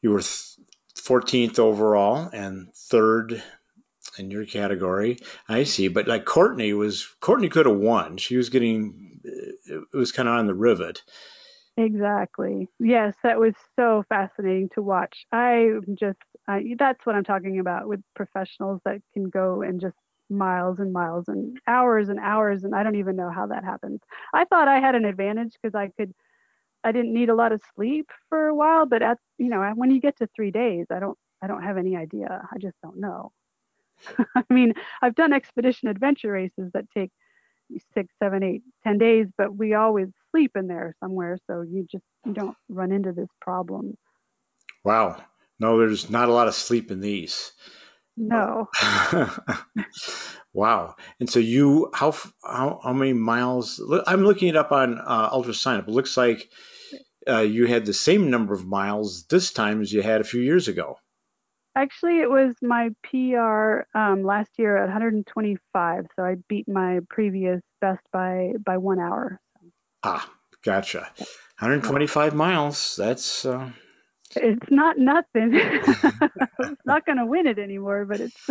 You 0.00 0.12
were 0.12 0.20
th- 0.20 0.56
14th 0.96 1.58
overall 1.58 2.30
and 2.32 2.72
third 2.74 3.42
in 4.18 4.30
your 4.30 4.44
category. 4.44 5.18
I 5.48 5.64
see. 5.64 5.88
But 5.88 6.06
like 6.06 6.24
Courtney 6.24 6.72
was, 6.72 7.08
Courtney 7.20 7.48
could 7.48 7.66
have 7.66 7.76
won. 7.76 8.16
She 8.16 8.36
was 8.36 8.48
getting, 8.48 9.20
it 9.24 9.82
was 9.92 10.12
kind 10.12 10.28
of 10.28 10.36
on 10.36 10.46
the 10.46 10.54
rivet. 10.54 11.02
Exactly. 11.76 12.68
Yes, 12.80 13.14
that 13.22 13.38
was 13.38 13.54
so 13.76 14.04
fascinating 14.08 14.68
to 14.74 14.82
watch. 14.82 15.26
I 15.32 15.74
just, 15.98 16.18
I, 16.48 16.74
that's 16.78 17.04
what 17.04 17.14
I'm 17.14 17.24
talking 17.24 17.60
about 17.60 17.86
with 17.86 18.00
professionals 18.16 18.80
that 18.84 19.00
can 19.12 19.28
go 19.28 19.62
and 19.62 19.80
just 19.80 19.96
miles 20.30 20.78
and 20.80 20.92
miles 20.92 21.28
and 21.28 21.58
hours 21.66 22.08
and 22.08 22.18
hours. 22.18 22.64
And 22.64 22.74
I 22.74 22.82
don't 22.82 22.96
even 22.96 23.16
know 23.16 23.30
how 23.30 23.46
that 23.48 23.64
happens. 23.64 24.00
I 24.32 24.44
thought 24.46 24.66
I 24.66 24.80
had 24.80 24.94
an 24.94 25.04
advantage 25.04 25.54
because 25.62 25.74
I 25.74 25.88
could, 25.88 26.14
I 26.82 26.92
didn't 26.92 27.12
need 27.12 27.28
a 27.28 27.34
lot 27.34 27.52
of 27.52 27.60
sleep 27.74 28.10
for 28.28 28.46
a 28.46 28.54
while. 28.54 28.86
But 28.86 29.02
at, 29.02 29.18
you 29.36 29.48
know, 29.48 29.62
when 29.74 29.90
you 29.90 30.00
get 30.00 30.16
to 30.18 30.28
three 30.34 30.50
days, 30.50 30.86
I 30.90 31.00
don't, 31.00 31.18
I 31.42 31.46
don't 31.46 31.62
have 31.62 31.76
any 31.76 31.96
idea. 31.96 32.42
I 32.50 32.58
just 32.58 32.76
don't 32.82 32.98
know. 32.98 33.30
I 34.34 34.44
mean, 34.48 34.72
I've 35.02 35.14
done 35.14 35.32
expedition 35.32 35.88
adventure 35.88 36.32
races 36.32 36.70
that 36.72 36.90
take 36.96 37.10
six, 37.94 38.14
seven, 38.18 38.42
eight, 38.42 38.62
ten 38.82 38.96
days, 38.96 39.26
but 39.36 39.54
we 39.54 39.74
always 39.74 40.08
sleep 40.30 40.52
in 40.56 40.66
there 40.68 40.94
somewhere, 41.00 41.36
so 41.46 41.62
you 41.62 41.86
just 41.90 42.04
you 42.24 42.32
don't 42.32 42.56
run 42.68 42.92
into 42.92 43.12
this 43.12 43.28
problem. 43.40 43.96
Wow. 44.84 45.16
No, 45.60 45.78
there's 45.78 46.08
not 46.08 46.28
a 46.28 46.32
lot 46.32 46.48
of 46.48 46.54
sleep 46.54 46.90
in 46.90 47.00
these. 47.00 47.52
No. 48.16 48.68
wow. 50.52 50.96
And 51.20 51.30
so 51.30 51.38
you, 51.38 51.90
how, 51.94 52.14
how 52.44 52.80
how 52.82 52.92
many 52.92 53.12
miles? 53.12 53.80
I'm 54.06 54.24
looking 54.24 54.48
it 54.48 54.56
up 54.56 54.72
on 54.72 54.98
uh, 54.98 55.30
UltraSignup. 55.30 55.86
It 55.86 55.92
looks 55.92 56.16
like 56.16 56.50
uh, 57.28 57.40
you 57.40 57.66
had 57.66 57.86
the 57.86 57.94
same 57.94 58.30
number 58.30 58.54
of 58.54 58.66
miles 58.66 59.24
this 59.30 59.52
time 59.52 59.80
as 59.80 59.92
you 59.92 60.02
had 60.02 60.20
a 60.20 60.24
few 60.24 60.40
years 60.40 60.66
ago. 60.68 60.96
Actually, 61.76 62.18
it 62.18 62.28
was 62.28 62.54
my 62.60 62.90
PR 63.04 63.86
um, 63.96 64.24
last 64.24 64.50
year 64.58 64.76
at 64.76 64.86
125, 64.86 66.06
so 66.16 66.24
I 66.24 66.36
beat 66.48 66.68
my 66.68 66.98
previous 67.08 67.60
best 67.80 68.02
by 68.12 68.52
by 68.64 68.78
one 68.78 68.98
hour. 68.98 69.40
Ah, 70.02 70.28
gotcha. 70.64 71.08
125 71.60 72.34
miles. 72.34 72.96
That's. 72.96 73.44
Uh... 73.44 73.70
It's 74.36 74.70
not 74.70 74.98
nothing. 74.98 75.54
it's 75.54 76.86
not 76.86 77.06
going 77.06 77.18
to 77.18 77.26
win 77.26 77.46
it 77.46 77.58
anymore, 77.58 78.04
but 78.04 78.20
it's. 78.20 78.50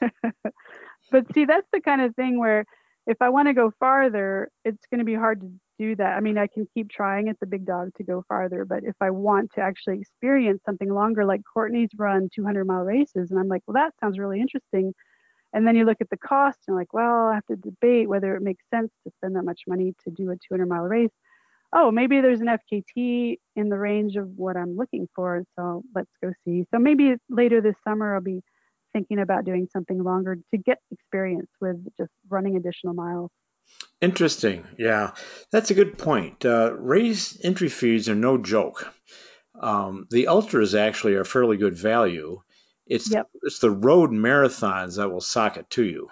but 1.10 1.32
see, 1.34 1.44
that's 1.44 1.68
the 1.72 1.80
kind 1.80 2.02
of 2.02 2.14
thing 2.14 2.38
where 2.38 2.64
if 3.06 3.16
I 3.20 3.30
want 3.30 3.48
to 3.48 3.54
go 3.54 3.72
farther, 3.80 4.48
it's 4.64 4.84
going 4.90 5.00
to 5.00 5.04
be 5.04 5.14
hard 5.14 5.40
to 5.40 5.50
do 5.78 5.96
that. 5.96 6.16
I 6.16 6.20
mean, 6.20 6.38
I 6.38 6.46
can 6.46 6.66
keep 6.74 6.90
trying 6.90 7.28
at 7.28 7.40
the 7.40 7.46
big 7.46 7.66
dog 7.66 7.90
to 7.96 8.04
go 8.04 8.24
farther, 8.28 8.64
but 8.64 8.84
if 8.84 8.94
I 9.00 9.10
want 9.10 9.52
to 9.54 9.60
actually 9.60 10.00
experience 10.00 10.62
something 10.64 10.92
longer, 10.92 11.24
like 11.24 11.40
Courtney's 11.52 11.90
run 11.98 12.28
200 12.34 12.64
mile 12.66 12.82
races, 12.84 13.30
and 13.30 13.40
I'm 13.40 13.48
like, 13.48 13.62
well, 13.66 13.74
that 13.74 13.94
sounds 14.00 14.18
really 14.18 14.40
interesting. 14.40 14.94
And 15.52 15.66
then 15.66 15.76
you 15.76 15.84
look 15.84 15.98
at 16.00 16.10
the 16.10 16.16
cost 16.18 16.58
and 16.68 16.76
like, 16.76 16.92
well, 16.92 17.28
I 17.28 17.34
have 17.34 17.46
to 17.46 17.56
debate 17.56 18.08
whether 18.08 18.36
it 18.36 18.42
makes 18.42 18.64
sense 18.72 18.90
to 19.04 19.12
spend 19.18 19.36
that 19.36 19.44
much 19.44 19.62
money 19.68 19.94
to 20.04 20.10
do 20.10 20.30
a 20.30 20.36
200 20.36 20.66
mile 20.68 20.84
race. 20.84 21.10
Oh, 21.72 21.90
maybe 21.90 22.20
there's 22.20 22.40
an 22.40 22.48
FKT 22.48 23.38
in 23.56 23.68
the 23.68 23.78
range 23.78 24.16
of 24.16 24.28
what 24.36 24.56
I'm 24.56 24.76
looking 24.76 25.08
for. 25.14 25.42
So 25.56 25.82
let's 25.94 26.10
go 26.22 26.32
see. 26.44 26.66
So 26.72 26.78
maybe 26.78 27.14
later 27.30 27.60
this 27.60 27.76
summer, 27.86 28.14
I'll 28.14 28.20
be 28.20 28.42
thinking 28.92 29.20
about 29.20 29.44
doing 29.44 29.68
something 29.72 30.02
longer 30.02 30.36
to 30.36 30.58
get 30.58 30.78
experience 30.90 31.48
with 31.60 31.76
just 31.98 32.10
running 32.28 32.56
additional 32.56 32.94
miles. 32.94 33.30
Interesting. 34.00 34.66
Yeah, 34.78 35.12
that's 35.50 35.70
a 35.70 35.74
good 35.74 35.96
point. 35.96 36.44
Uh, 36.44 36.74
raised 36.74 37.42
entry 37.44 37.68
fees 37.68 38.08
are 38.08 38.14
no 38.14 38.36
joke. 38.36 38.92
Um, 39.60 40.06
the 40.10 40.28
ultras 40.28 40.74
actually 40.74 41.14
are 41.14 41.24
fairly 41.24 41.56
good 41.56 41.76
value. 41.76 42.40
It's 42.86 43.10
yep. 43.10 43.28
it's 43.42 43.60
the 43.60 43.70
road 43.70 44.10
marathons 44.10 44.96
that 44.96 45.10
will 45.10 45.20
sock 45.20 45.56
it 45.56 45.70
to 45.70 45.84
you. 45.84 46.08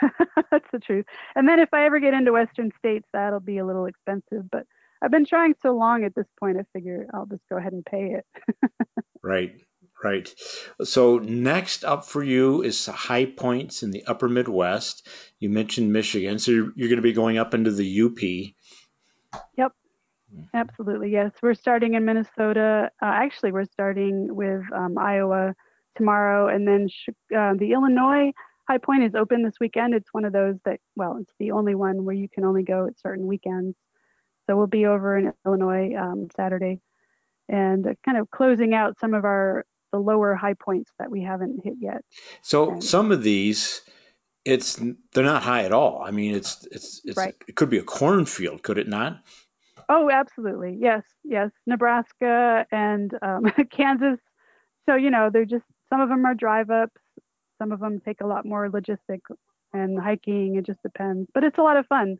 that's 0.50 0.66
the 0.72 0.78
truth. 0.78 1.06
And 1.34 1.48
then 1.48 1.58
if 1.58 1.72
I 1.72 1.86
ever 1.86 1.98
get 1.98 2.14
into 2.14 2.32
Western 2.32 2.70
states, 2.78 3.06
that'll 3.12 3.40
be 3.40 3.58
a 3.58 3.66
little 3.66 3.86
expensive. 3.86 4.50
But 4.50 4.66
I've 5.02 5.10
been 5.10 5.26
trying 5.26 5.54
so 5.62 5.72
long 5.72 6.04
at 6.04 6.14
this 6.14 6.26
point, 6.38 6.58
I 6.58 6.64
figure 6.72 7.06
I'll 7.14 7.26
just 7.26 7.42
go 7.48 7.56
ahead 7.56 7.72
and 7.72 7.84
pay 7.84 8.18
it. 8.18 8.26
right. 9.22 9.54
Right. 10.02 10.32
So 10.82 11.18
next 11.18 11.84
up 11.84 12.06
for 12.06 12.22
you 12.22 12.62
is 12.62 12.86
high 12.86 13.26
points 13.26 13.82
in 13.82 13.90
the 13.90 14.02
upper 14.06 14.30
Midwest. 14.30 15.06
You 15.40 15.50
mentioned 15.50 15.92
Michigan, 15.92 16.38
so 16.38 16.52
you're, 16.52 16.72
you're 16.74 16.88
going 16.88 16.96
to 16.96 17.02
be 17.02 17.12
going 17.12 17.36
up 17.36 17.52
into 17.52 17.70
the 17.70 18.02
UP. 18.02 19.42
Yep. 19.58 19.72
Absolutely. 20.54 21.10
Yes. 21.10 21.32
We're 21.42 21.54
starting 21.54 21.94
in 21.94 22.04
Minnesota. 22.06 22.90
Uh, 23.02 23.06
actually, 23.06 23.52
we're 23.52 23.66
starting 23.66 24.34
with 24.34 24.62
um, 24.74 24.96
Iowa 24.96 25.54
tomorrow, 25.96 26.48
and 26.48 26.66
then 26.66 26.88
uh, 27.36 27.54
the 27.58 27.72
Illinois 27.72 28.32
High 28.68 28.78
Point 28.78 29.02
is 29.02 29.14
open 29.14 29.42
this 29.42 29.60
weekend. 29.60 29.94
It's 29.94 30.14
one 30.14 30.24
of 30.24 30.32
those 30.32 30.56
that, 30.64 30.80
well, 30.96 31.18
it's 31.20 31.34
the 31.38 31.50
only 31.50 31.74
one 31.74 32.04
where 32.04 32.14
you 32.14 32.28
can 32.28 32.44
only 32.44 32.62
go 32.62 32.86
at 32.86 32.98
certain 32.98 33.26
weekends. 33.26 33.76
So 34.50 34.56
we'll 34.56 34.66
be 34.66 34.84
over 34.84 35.16
in 35.16 35.32
Illinois 35.46 35.94
um, 35.94 36.26
Saturday 36.34 36.80
and 37.48 37.86
kind 38.04 38.18
of 38.18 38.28
closing 38.32 38.74
out 38.74 38.98
some 38.98 39.14
of 39.14 39.24
our 39.24 39.64
the 39.92 39.98
lower 40.00 40.34
high 40.34 40.54
points 40.54 40.90
that 40.98 41.08
we 41.08 41.22
haven't 41.22 41.60
hit 41.62 41.74
yet. 41.80 42.02
So 42.42 42.72
and, 42.72 42.82
some 42.82 43.12
of 43.12 43.22
these, 43.22 43.82
it's 44.44 44.82
they're 45.12 45.22
not 45.22 45.44
high 45.44 45.62
at 45.62 45.72
all. 45.72 46.02
I 46.04 46.10
mean, 46.10 46.34
it's 46.34 46.66
it's 46.72 47.00
it's 47.04 47.16
right. 47.16 47.36
it 47.46 47.54
could 47.54 47.70
be 47.70 47.78
a 47.78 47.84
cornfield, 47.84 48.64
could 48.64 48.76
it 48.76 48.88
not? 48.88 49.22
Oh, 49.88 50.10
absolutely. 50.10 50.76
Yes, 50.80 51.04
yes. 51.22 51.52
Nebraska 51.64 52.66
and 52.72 53.16
um, 53.22 53.44
Kansas. 53.70 54.18
So 54.88 54.96
you 54.96 55.10
know, 55.12 55.30
they're 55.32 55.44
just 55.44 55.64
some 55.90 56.00
of 56.00 56.08
them 56.08 56.26
are 56.26 56.34
drive 56.34 56.70
ups. 56.70 57.00
Some 57.58 57.70
of 57.70 57.78
them 57.78 58.00
take 58.00 58.20
a 58.20 58.26
lot 58.26 58.44
more 58.44 58.68
logistic 58.68 59.20
and 59.72 59.96
hiking. 59.96 60.56
It 60.56 60.66
just 60.66 60.82
depends, 60.82 61.30
but 61.34 61.44
it's 61.44 61.58
a 61.58 61.62
lot 61.62 61.76
of 61.76 61.86
fun. 61.86 62.16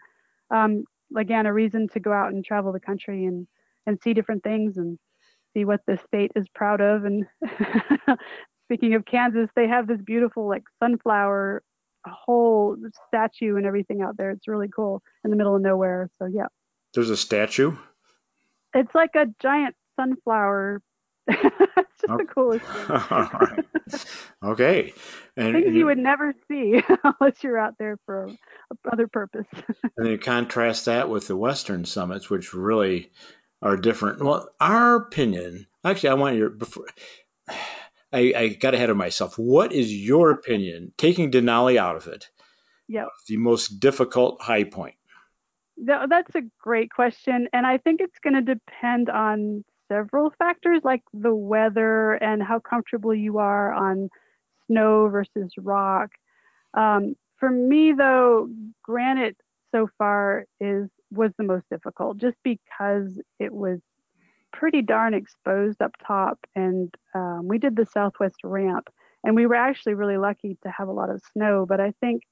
Um, 0.53 0.85
again, 1.17 1.47
a 1.47 1.53
reason 1.53 1.89
to 1.89 2.01
go 2.01 2.13
out 2.13 2.33
and 2.33 2.45
travel 2.45 2.73
the 2.73 2.81
country 2.81 3.25
and 3.25 3.47
and 3.87 4.01
see 4.03 4.15
different 4.15 4.43
things 4.43 4.77
and 4.77 4.99
see 5.55 5.65
what 5.65 5.81
the 5.87 5.99
state 6.07 6.33
is 6.37 6.47
proud 6.55 6.81
of. 6.81 7.05
And 7.05 7.27
speaking 8.67 8.95
of 8.95 9.05
Kansas, 9.05 9.49
they 9.57 9.69
have 9.69 9.87
this 9.87 10.01
beautiful 10.03 10.49
like 10.49 10.65
sunflower 10.83 11.63
whole 12.07 12.77
statue 13.09 13.57
and 13.57 13.67
everything 13.67 14.03
out 14.03 14.17
there. 14.17 14.31
It's 14.31 14.49
really 14.49 14.69
cool 14.69 15.03
in 15.25 15.31
the 15.31 15.37
middle 15.37 15.57
of 15.57 15.63
nowhere. 15.63 16.09
So 16.19 16.27
yeah. 16.27 16.47
There's 16.95 17.11
a 17.11 17.17
statue. 17.17 17.77
It's 18.75 18.95
like 18.95 19.15
a 19.15 19.27
giant 19.41 19.75
sunflower. 19.97 20.83
it's 21.29 22.01
just 22.01 22.09
oh. 22.09 22.17
the 22.17 22.25
coolest 22.25 22.65
thing. 23.57 23.65
okay. 24.43 24.93
And, 25.37 25.55
Things 25.55 25.75
you 25.75 25.87
would 25.87 25.99
never 25.99 26.35
see 26.49 26.83
unless 27.05 27.43
you're 27.43 27.59
out 27.59 27.79
there 27.79 27.99
for 28.07 28.31
other 28.91 29.07
purpose. 29.07 29.47
and 29.53 29.93
then 29.97 30.07
you 30.07 30.19
contrast 30.19 30.87
that 30.87 31.09
with 31.09 31.29
the 31.29 31.37
Western 31.37 31.85
summits, 31.85 32.31
which 32.31 32.55
really 32.55 33.11
are 33.63 33.77
different. 33.77 34.23
Well, 34.23 34.49
our 34.61 34.97
opinion, 34.97 35.67
actually, 35.85 36.11
I 36.11 36.15
want 36.15 36.37
your 36.37 36.51
before. 36.51 36.87
I, 38.13 38.33
I 38.37 38.49
got 38.49 38.75
ahead 38.75 38.91
of 38.91 38.97
myself. 38.97 39.39
What 39.39 39.73
is 39.73 39.95
your 39.95 40.33
opinion, 40.33 40.93
taking 40.97 41.31
Denali 41.31 41.77
out 41.77 41.95
of 41.95 42.09
it? 42.09 42.29
Yeah. 42.89 43.05
The 43.29 43.37
most 43.37 43.79
difficult 43.79 44.43
high 44.43 44.65
point. 44.65 44.97
That's 45.77 46.35
a 46.35 46.43
great 46.61 46.91
question. 46.91 47.49
And 47.53 47.65
I 47.65 47.79
think 47.79 48.01
it's 48.01 48.19
going 48.19 48.35
to 48.35 48.43
depend 48.43 49.09
on 49.09 49.65
several 49.91 50.33
factors 50.39 50.81
like 50.85 51.03
the 51.13 51.35
weather 51.35 52.13
and 52.13 52.43
how 52.43 52.59
comfortable 52.59 53.15
you 53.15 53.39
are 53.39 53.73
on 53.73 54.09
snow 54.67 55.09
versus 55.09 55.53
rock. 55.59 56.11
Um, 56.75 57.15
for 57.39 57.51
me, 57.51 57.93
though, 57.93 58.49
granite 58.83 59.37
so 59.73 59.89
far 59.99 60.47
is 60.61 60.89
was 61.11 61.33
the 61.37 61.45
most 61.45 61.69
difficult 61.71 62.19
just 62.19 62.37
because 62.45 63.21
it 63.41 63.53
was 63.53 63.81
pretty 64.53 64.83
darn 64.83 65.15
exposed 65.15 65.83
up 65.83 65.93
top. 66.07 66.39
And 66.55 66.95
um, 67.15 67.49
we 67.49 67.59
did 67.59 67.77
the 67.77 67.87
Southwest 67.87 68.37
ramp, 68.45 68.89
and 69.25 69.35
we 69.35 69.47
were 69.47 69.57
actually 69.57 69.95
really 69.95 70.19
lucky 70.19 70.57
to 70.63 70.71
have 70.71 70.89
a 70.89 70.93
lot 70.93 71.11
of 71.11 71.23
snow. 71.33 71.67
But 71.67 71.81
I 71.81 71.93
think 72.01 72.23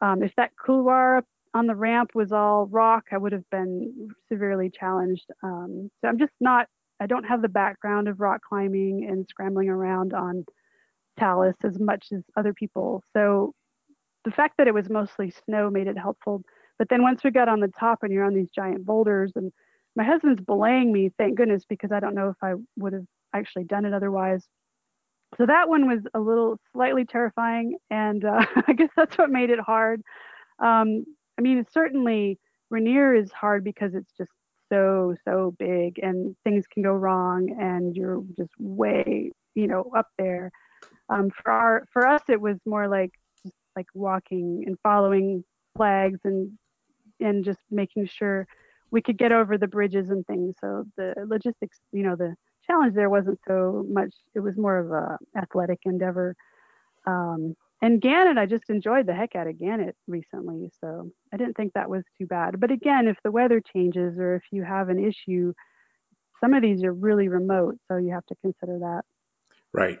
um, 0.00 0.22
if 0.22 0.34
that 0.36 0.52
couloir 0.56 1.22
on 1.54 1.66
the 1.66 1.74
ramp 1.76 2.10
was 2.14 2.32
all 2.32 2.66
rock, 2.66 3.06
I 3.12 3.18
would 3.18 3.32
have 3.32 3.48
been 3.50 4.10
severely 4.28 4.70
challenged. 4.70 5.30
Um, 5.42 5.90
so 6.00 6.08
I'm 6.08 6.18
just 6.18 6.34
not, 6.40 6.66
I 7.00 7.06
don't 7.06 7.24
have 7.24 7.42
the 7.42 7.48
background 7.48 8.08
of 8.08 8.20
rock 8.20 8.40
climbing 8.48 9.06
and 9.08 9.26
scrambling 9.28 9.68
around 9.68 10.12
on 10.12 10.44
talus 11.18 11.56
as 11.64 11.78
much 11.78 12.06
as 12.12 12.22
other 12.36 12.52
people. 12.52 13.02
So 13.12 13.54
the 14.24 14.30
fact 14.30 14.54
that 14.58 14.68
it 14.68 14.74
was 14.74 14.90
mostly 14.90 15.32
snow 15.46 15.70
made 15.70 15.86
it 15.86 15.98
helpful. 15.98 16.42
But 16.78 16.88
then 16.88 17.02
once 17.02 17.24
we 17.24 17.30
got 17.30 17.48
on 17.48 17.60
the 17.60 17.72
top 17.78 18.00
and 18.02 18.12
you're 18.12 18.24
on 18.24 18.34
these 18.34 18.50
giant 18.50 18.84
boulders, 18.84 19.32
and 19.34 19.52
my 19.96 20.04
husband's 20.04 20.42
belaying 20.42 20.92
me, 20.92 21.10
thank 21.18 21.36
goodness, 21.36 21.64
because 21.68 21.92
I 21.92 22.00
don't 22.00 22.14
know 22.14 22.28
if 22.28 22.36
I 22.42 22.54
would 22.76 22.92
have 22.92 23.06
actually 23.34 23.64
done 23.64 23.84
it 23.84 23.94
otherwise. 23.94 24.46
So 25.36 25.46
that 25.46 25.68
one 25.68 25.86
was 25.86 26.00
a 26.14 26.20
little 26.20 26.58
slightly 26.72 27.04
terrifying, 27.04 27.76
and 27.90 28.24
uh, 28.24 28.44
I 28.68 28.72
guess 28.72 28.90
that's 28.96 29.18
what 29.18 29.30
made 29.30 29.50
it 29.50 29.60
hard. 29.60 30.02
Um, 30.58 31.04
I 31.38 31.42
mean, 31.42 31.64
certainly 31.72 32.38
Rainier 32.70 33.14
is 33.14 33.30
hard 33.32 33.64
because 33.64 33.94
it's 33.94 34.12
just 34.16 34.30
so 34.70 35.14
so 35.24 35.54
big, 35.58 35.98
and 36.02 36.36
things 36.44 36.66
can 36.72 36.82
go 36.82 36.92
wrong, 36.92 37.56
and 37.60 37.96
you're 37.96 38.22
just 38.36 38.52
way 38.58 39.32
you 39.54 39.66
know 39.66 39.90
up 39.96 40.08
there. 40.18 40.50
Um, 41.08 41.30
for 41.30 41.50
our 41.50 41.84
for 41.92 42.06
us, 42.06 42.22
it 42.28 42.40
was 42.40 42.58
more 42.66 42.88
like 42.88 43.12
just 43.42 43.54
like 43.76 43.86
walking 43.94 44.64
and 44.66 44.76
following 44.82 45.44
flags 45.76 46.20
and 46.24 46.52
and 47.20 47.44
just 47.44 47.60
making 47.70 48.06
sure 48.06 48.46
we 48.90 49.02
could 49.02 49.18
get 49.18 49.32
over 49.32 49.58
the 49.58 49.66
bridges 49.66 50.10
and 50.10 50.26
things. 50.26 50.54
So 50.60 50.84
the 50.96 51.14
logistics, 51.26 51.78
you 51.92 52.02
know, 52.02 52.16
the 52.16 52.34
challenge 52.66 52.94
there 52.94 53.10
wasn't 53.10 53.38
so 53.46 53.84
much. 53.88 54.14
It 54.34 54.40
was 54.40 54.56
more 54.56 54.78
of 54.78 54.90
a 54.90 55.18
athletic 55.36 55.80
endeavor. 55.84 56.34
Um, 57.06 57.54
and 57.82 58.00
Gannett, 58.00 58.38
I 58.38 58.46
just 58.46 58.64
enjoyed 58.68 59.06
the 59.06 59.14
heck 59.14 59.36
out 59.36 59.46
of 59.46 59.58
Gannett 59.58 59.96
recently, 60.06 60.70
so 60.80 61.10
I 61.32 61.36
didn't 61.36 61.56
think 61.56 61.72
that 61.74 61.90
was 61.90 62.02
too 62.18 62.26
bad. 62.26 62.58
But 62.60 62.70
again, 62.70 63.06
if 63.06 63.16
the 63.24 63.30
weather 63.30 63.62
changes 63.74 64.18
or 64.18 64.36
if 64.36 64.42
you 64.50 64.64
have 64.64 64.88
an 64.88 64.98
issue, 64.98 65.52
some 66.40 66.54
of 66.54 66.62
these 66.62 66.82
are 66.84 66.92
really 66.92 67.28
remote, 67.28 67.76
so 67.88 67.96
you 67.96 68.12
have 68.12 68.26
to 68.26 68.34
consider 68.42 68.78
that. 68.80 69.02
Right. 69.72 70.00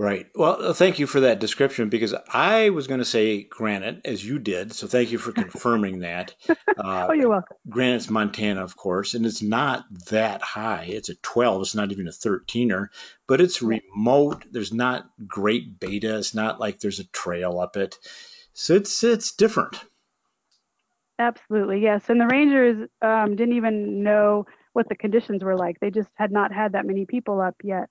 Right. 0.00 0.28
Well, 0.34 0.56
uh, 0.64 0.72
thank 0.72 0.98
you 0.98 1.06
for 1.06 1.20
that 1.20 1.40
description 1.40 1.90
because 1.90 2.14
I 2.32 2.70
was 2.70 2.86
going 2.86 3.00
to 3.00 3.04
say 3.04 3.42
granite 3.42 4.00
as 4.06 4.24
you 4.24 4.38
did. 4.38 4.72
So 4.72 4.86
thank 4.86 5.12
you 5.12 5.18
for 5.18 5.30
confirming 5.30 5.98
that. 5.98 6.34
Uh, 6.48 6.54
oh, 7.10 7.12
you're 7.12 7.28
welcome. 7.28 7.58
Granite's 7.68 8.08
Montana, 8.08 8.64
of 8.64 8.78
course, 8.78 9.12
and 9.12 9.26
it's 9.26 9.42
not 9.42 9.84
that 10.08 10.40
high. 10.40 10.86
It's 10.88 11.10
a 11.10 11.16
12. 11.16 11.60
It's 11.60 11.74
not 11.74 11.92
even 11.92 12.08
a 12.08 12.12
13er, 12.12 12.86
but 13.26 13.42
it's 13.42 13.60
remote. 13.60 14.46
There's 14.50 14.72
not 14.72 15.04
great 15.26 15.78
beta. 15.78 16.16
It's 16.16 16.34
not 16.34 16.58
like 16.58 16.80
there's 16.80 17.00
a 17.00 17.08
trail 17.08 17.60
up 17.60 17.76
it. 17.76 17.98
So 18.54 18.76
it's 18.76 19.04
it's 19.04 19.32
different. 19.32 19.84
Absolutely, 21.18 21.82
yes. 21.82 22.08
And 22.08 22.18
the 22.18 22.26
Rangers 22.26 22.88
um, 23.02 23.36
didn't 23.36 23.54
even 23.54 24.02
know 24.02 24.46
what 24.72 24.88
the 24.88 24.96
conditions 24.96 25.44
were 25.44 25.58
like. 25.58 25.78
They 25.78 25.90
just 25.90 26.08
had 26.14 26.32
not 26.32 26.54
had 26.54 26.72
that 26.72 26.86
many 26.86 27.04
people 27.04 27.42
up 27.42 27.56
yet 27.62 27.90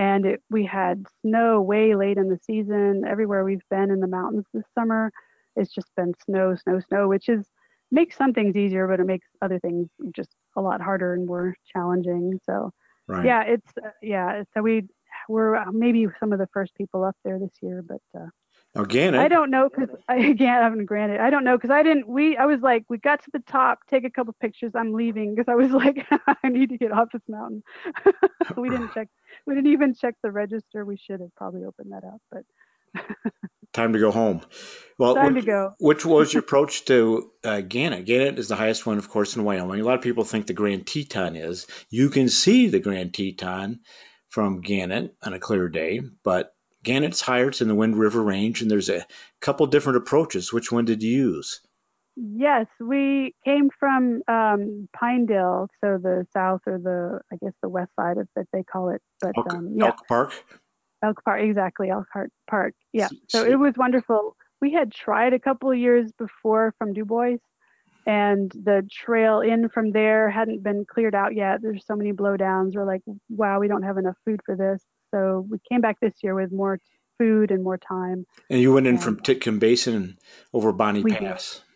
and 0.00 0.24
it, 0.24 0.42
we 0.48 0.64
had 0.64 1.04
snow 1.20 1.60
way 1.60 1.94
late 1.94 2.16
in 2.16 2.30
the 2.30 2.38
season. 2.46 3.04
Everywhere 3.06 3.44
we've 3.44 3.68
been 3.68 3.90
in 3.90 4.00
the 4.00 4.06
mountains 4.06 4.46
this 4.54 4.64
summer, 4.74 5.12
it's 5.56 5.74
just 5.74 5.88
been 5.94 6.14
snow, 6.24 6.56
snow, 6.56 6.80
snow, 6.88 7.06
which 7.06 7.28
is 7.28 7.46
makes 7.90 8.16
some 8.16 8.32
things 8.32 8.56
easier, 8.56 8.88
but 8.88 8.98
it 8.98 9.06
makes 9.06 9.26
other 9.42 9.58
things 9.58 9.90
just 10.16 10.30
a 10.56 10.60
lot 10.62 10.80
harder 10.80 11.12
and 11.12 11.26
more 11.26 11.54
challenging. 11.70 12.40
So, 12.46 12.70
right. 13.08 13.26
yeah, 13.26 13.42
it's 13.42 13.70
uh, 13.76 13.90
yeah. 14.00 14.42
So 14.54 14.62
we 14.62 14.88
we're 15.28 15.56
uh, 15.56 15.70
maybe 15.70 16.06
some 16.18 16.32
of 16.32 16.38
the 16.38 16.48
first 16.54 16.74
people 16.76 17.04
up 17.04 17.16
there 17.22 17.38
this 17.38 17.52
year, 17.60 17.84
but 17.86 18.00
uh, 18.18 18.28
Again, 18.76 19.16
I 19.16 19.26
don't 19.26 19.50
know 19.50 19.68
because 19.68 19.94
I 20.08 20.16
again 20.16 20.62
haven't 20.62 20.86
granted. 20.86 21.20
I 21.20 21.30
don't 21.30 21.42
know 21.42 21.56
because 21.56 21.70
I 21.70 21.82
didn't. 21.82 22.06
We 22.06 22.36
I 22.36 22.46
was 22.46 22.60
like 22.60 22.84
we 22.88 22.98
got 22.98 23.22
to 23.24 23.30
the 23.32 23.40
top, 23.40 23.80
take 23.88 24.04
a 24.04 24.10
couple 24.10 24.34
pictures. 24.40 24.72
I'm 24.76 24.92
leaving 24.92 25.34
because 25.34 25.48
I 25.50 25.56
was 25.56 25.70
like 25.72 26.06
I 26.26 26.48
need 26.48 26.70
to 26.70 26.78
get 26.78 26.92
off 26.92 27.08
this 27.12 27.22
mountain. 27.28 27.62
we 28.56 28.68
didn't 28.70 28.94
check. 28.94 29.08
We 29.46 29.54
didn't 29.54 29.72
even 29.72 29.94
check 29.94 30.14
the 30.22 30.30
register. 30.30 30.84
We 30.84 30.96
should 30.96 31.20
have 31.20 31.34
probably 31.36 31.64
opened 31.64 31.92
that 31.92 32.04
up, 32.04 32.20
but. 32.30 32.44
Time 33.72 33.92
to 33.92 34.00
go 34.00 34.10
home. 34.10 34.40
Well, 34.98 35.14
time 35.14 35.36
to 35.36 35.42
go. 35.42 35.74
which 35.78 36.04
was 36.04 36.34
your 36.34 36.40
approach 36.42 36.84
to 36.86 37.30
uh, 37.44 37.60
Gannett? 37.60 38.04
Gannett 38.04 38.38
is 38.38 38.48
the 38.48 38.56
highest 38.56 38.84
one, 38.84 38.98
of 38.98 39.08
course, 39.08 39.36
in 39.36 39.44
Wyoming. 39.44 39.80
A 39.80 39.84
lot 39.84 39.94
of 39.94 40.02
people 40.02 40.24
think 40.24 40.46
the 40.48 40.52
Grand 40.54 40.88
Teton 40.88 41.36
is. 41.36 41.68
You 41.88 42.10
can 42.10 42.28
see 42.28 42.66
the 42.66 42.80
Grand 42.80 43.14
Teton 43.14 43.78
from 44.28 44.60
Gannett 44.60 45.14
on 45.22 45.34
a 45.34 45.38
clear 45.38 45.68
day, 45.68 46.00
but 46.24 46.52
Gannett's 46.82 47.20
higher. 47.20 47.48
It's 47.48 47.60
in 47.60 47.68
the 47.68 47.74
Wind 47.76 47.96
River 47.96 48.22
Range, 48.22 48.60
and 48.60 48.68
there's 48.68 48.88
a 48.88 49.06
couple 49.40 49.66
different 49.68 49.98
approaches. 49.98 50.52
Which 50.52 50.72
one 50.72 50.84
did 50.84 51.02
you 51.02 51.10
use? 51.34 51.60
Yes, 52.16 52.66
we 52.80 53.34
came 53.44 53.70
from 53.78 54.22
um, 54.28 54.88
Pinedale, 54.98 55.68
so 55.80 55.98
the 55.98 56.26
south 56.32 56.60
or 56.66 56.78
the, 56.78 57.20
I 57.32 57.36
guess, 57.42 57.54
the 57.62 57.68
west 57.68 57.92
side 57.98 58.18
of 58.18 58.28
it, 58.36 58.48
they 58.52 58.62
call 58.62 58.90
it. 58.90 59.00
But 59.20 59.32
Elk, 59.36 59.54
um, 59.54 59.72
yeah. 59.74 59.86
Elk 59.86 60.06
Park. 60.08 60.44
Elk 61.02 61.24
Park, 61.24 61.40
exactly, 61.42 61.88
Elk 61.88 62.06
Park. 62.48 62.74
Yeah, 62.92 63.08
so 63.28 63.44
it 63.44 63.58
was 63.58 63.74
wonderful. 63.76 64.36
We 64.60 64.72
had 64.72 64.92
tried 64.92 65.32
a 65.32 65.38
couple 65.38 65.70
of 65.70 65.78
years 65.78 66.12
before 66.12 66.74
from 66.78 66.92
Dubois, 66.92 67.38
and 68.06 68.50
the 68.50 68.86
trail 68.90 69.40
in 69.40 69.68
from 69.68 69.92
there 69.92 70.28
hadn't 70.30 70.62
been 70.62 70.84
cleared 70.84 71.14
out 71.14 71.34
yet. 71.34 71.62
There's 71.62 71.86
so 71.86 71.96
many 71.96 72.12
blowdowns. 72.12 72.74
We're 72.74 72.84
like, 72.84 73.02
wow, 73.28 73.60
we 73.60 73.68
don't 73.68 73.84
have 73.84 73.98
enough 73.98 74.16
food 74.24 74.40
for 74.44 74.56
this. 74.56 74.84
So 75.14 75.46
we 75.48 75.58
came 75.70 75.80
back 75.80 75.98
this 76.00 76.14
year 76.22 76.34
with 76.34 76.52
more 76.52 76.80
food 77.18 77.50
and 77.50 77.62
more 77.62 77.78
time. 77.78 78.26
And 78.48 78.60
you 78.60 78.72
went 78.72 78.86
in 78.86 78.94
and 78.94 79.02
from 79.02 79.20
Titcomb 79.20 79.58
Basin 79.58 80.18
over 80.52 80.72
Bonney 80.72 81.04
Pass. 81.04 81.54
Did. 81.54 81.69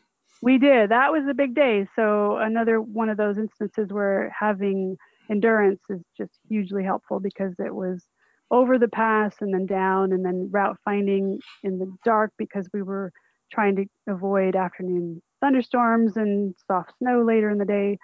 We 0.44 0.58
did. 0.58 0.90
That 0.90 1.10
was 1.10 1.24
a 1.26 1.32
big 1.32 1.54
day. 1.54 1.86
So 1.96 2.36
another 2.36 2.78
one 2.78 3.08
of 3.08 3.16
those 3.16 3.38
instances 3.38 3.88
where 3.90 4.30
having 4.38 4.98
endurance 5.30 5.80
is 5.88 6.02
just 6.18 6.32
hugely 6.46 6.84
helpful 6.84 7.18
because 7.18 7.54
it 7.58 7.74
was 7.74 8.04
over 8.50 8.78
the 8.78 8.88
pass 8.88 9.36
and 9.40 9.54
then 9.54 9.64
down 9.64 10.12
and 10.12 10.22
then 10.22 10.50
route 10.52 10.76
finding 10.84 11.40
in 11.62 11.78
the 11.78 11.90
dark 12.04 12.30
because 12.36 12.68
we 12.74 12.82
were 12.82 13.10
trying 13.50 13.74
to 13.76 13.86
avoid 14.06 14.54
afternoon 14.54 15.22
thunderstorms 15.40 16.18
and 16.18 16.54
soft 16.66 16.92
snow 16.98 17.22
later 17.22 17.48
in 17.48 17.56
the 17.56 17.64
day. 17.64 17.96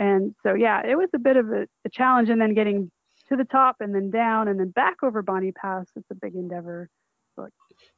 And 0.00 0.34
so, 0.42 0.54
yeah, 0.54 0.84
it 0.84 0.96
was 0.96 1.10
a 1.14 1.20
bit 1.20 1.36
of 1.36 1.50
a, 1.52 1.68
a 1.84 1.88
challenge. 1.88 2.30
And 2.30 2.40
then 2.40 2.52
getting 2.54 2.90
to 3.28 3.36
the 3.36 3.44
top 3.44 3.76
and 3.78 3.94
then 3.94 4.10
down 4.10 4.48
and 4.48 4.58
then 4.58 4.70
back 4.70 5.04
over 5.04 5.22
Bonney 5.22 5.52
Pass. 5.52 5.86
It's 5.94 6.10
a 6.10 6.16
big 6.16 6.34
endeavor. 6.34 6.90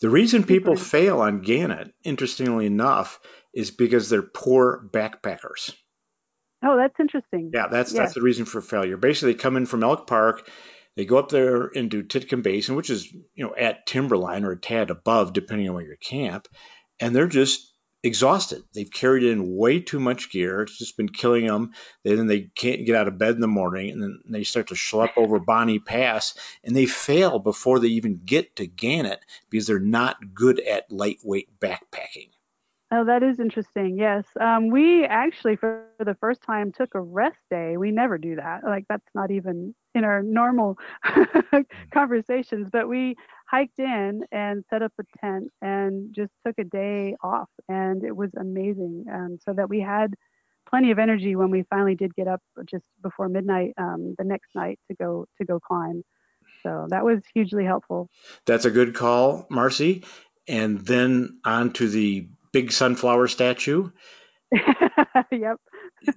The 0.01 0.11
reason 0.11 0.45
people 0.45 0.77
fail 0.77 1.21
on 1.21 1.41
Gannett, 1.41 1.93
interestingly 2.05 2.67
enough, 2.67 3.19
is 3.53 3.71
because 3.71 4.09
they're 4.09 4.23
poor 4.23 4.89
backpackers. 4.93 5.75
Oh, 6.65 6.77
that's 6.77 6.95
interesting. 7.01 7.51
Yeah, 7.53 7.69
that's 7.69 7.93
that's 7.93 8.15
the 8.15 8.23
reason 8.23 8.45
for 8.45 8.61
failure. 8.61 8.97
Basically, 8.97 9.33
they 9.33 9.39
come 9.39 9.57
in 9.57 9.67
from 9.67 9.83
Elk 9.83 10.07
Park, 10.07 10.49
they 10.99 11.05
go 11.05 11.17
up 11.17 11.29
there 11.29 11.69
into 11.69 12.03
Titcomb 12.03 12.43
Basin, 12.43 12.75
which 12.75 12.91
is 12.91 13.13
you 13.13 13.47
know 13.47 13.55
at 13.57 13.87
timberline 13.87 14.45
or 14.45 14.51
a 14.51 14.61
tad 14.61 14.91
above, 14.91 15.33
depending 15.33 15.69
on 15.69 15.77
where 15.77 15.85
you 15.85 15.95
camp, 16.01 16.49
and 16.99 17.15
they're 17.15 17.29
just 17.29 17.73
exhausted. 18.03 18.63
They've 18.75 18.91
carried 18.91 19.25
in 19.25 19.57
way 19.57 19.81
too 19.81 20.01
much 20.01 20.31
gear. 20.31 20.63
It's 20.63 20.79
just 20.79 20.97
been 20.97 21.09
killing 21.09 21.47
them. 21.47 21.73
Then 22.05 22.27
they 22.27 22.51
can't 22.55 22.87
get 22.87 22.97
out 22.97 23.09
of 23.09 23.19
bed 23.19 23.35
in 23.35 23.41
the 23.41 23.49
morning, 23.49 23.91
and 23.91 24.03
then 24.03 24.21
they 24.29 24.45
start 24.45 24.69
to 24.69 24.75
schlep 24.75 25.11
over 25.17 25.39
Bonney 25.39 25.79
Pass, 25.79 26.35
and 26.65 26.75
they 26.77 26.87
fail 26.87 27.39
before 27.39 27.79
they 27.79 27.89
even 27.89 28.21
get 28.25 28.57
to 28.57 28.67
Gannett 28.67 29.25
because 29.51 29.67
they're 29.67 29.79
not 29.79 30.35
good 30.35 30.61
at 30.61 30.91
lightweight 30.91 31.59
backpacking. 31.61 32.31
Oh, 32.91 33.05
that 33.05 33.23
is 33.23 33.39
interesting. 33.39 33.99
Yes. 33.99 34.25
Um, 34.41 34.71
we 34.71 35.05
actually, 35.05 35.57
for 35.57 35.85
the 35.99 36.15
first 36.15 36.41
time, 36.41 36.73
took 36.73 36.95
a 36.95 37.01
rest 37.01 37.37
day. 37.51 37.77
We 37.77 37.91
never 37.91 38.17
do 38.17 38.37
that. 38.37 38.65
Like, 38.65 38.87
that's 38.89 39.11
not 39.15 39.31
even 39.31 39.75
in 39.95 40.05
our 40.05 40.23
normal 40.23 40.79
conversations. 41.93 42.71
But 42.73 42.89
we 42.89 43.17
hiked 43.51 43.79
in 43.79 44.23
and 44.31 44.65
set 44.69 44.83
up 44.83 44.93
a 45.01 45.05
tent 45.21 45.51
and 45.63 46.15
just 46.15 46.33
took 46.47 46.59
a 46.59 46.65
day 46.65 47.17
off. 47.23 47.49
And 47.69 48.05
it 48.05 48.15
was 48.15 48.31
amazing. 48.39 49.07
Um, 49.13 49.39
so 49.45 49.53
that 49.55 49.69
we 49.69 49.81
had 49.81 50.15
plenty 50.69 50.91
of 50.91 50.99
energy 50.99 51.35
when 51.35 51.51
we 51.51 51.65
finally 51.71 51.95
did 51.95 52.15
get 52.15 52.29
up 52.29 52.43
just 52.69 52.85
before 53.03 53.29
midnight 53.29 53.73
um, 53.79 54.15
the 54.19 54.25
next 54.25 54.55
night 54.55 54.79
to 54.91 54.97
go 54.97 55.27
to 55.39 55.45
go 55.45 55.59
climb. 55.59 56.03
So 56.63 56.87
that 56.91 57.05
was 57.05 57.21
hugely 57.33 57.65
helpful. 57.65 58.09
That's 58.47 58.65
a 58.65 58.71
good 58.71 58.95
call, 58.95 59.47
Marcy. 59.51 60.05
And 60.47 60.81
then 60.81 61.39
on 61.45 61.73
to 61.75 61.89
the 61.89 62.29
big 62.53 62.73
sunflower 62.73 63.29
statue. 63.29 63.91
yep. 65.31 65.59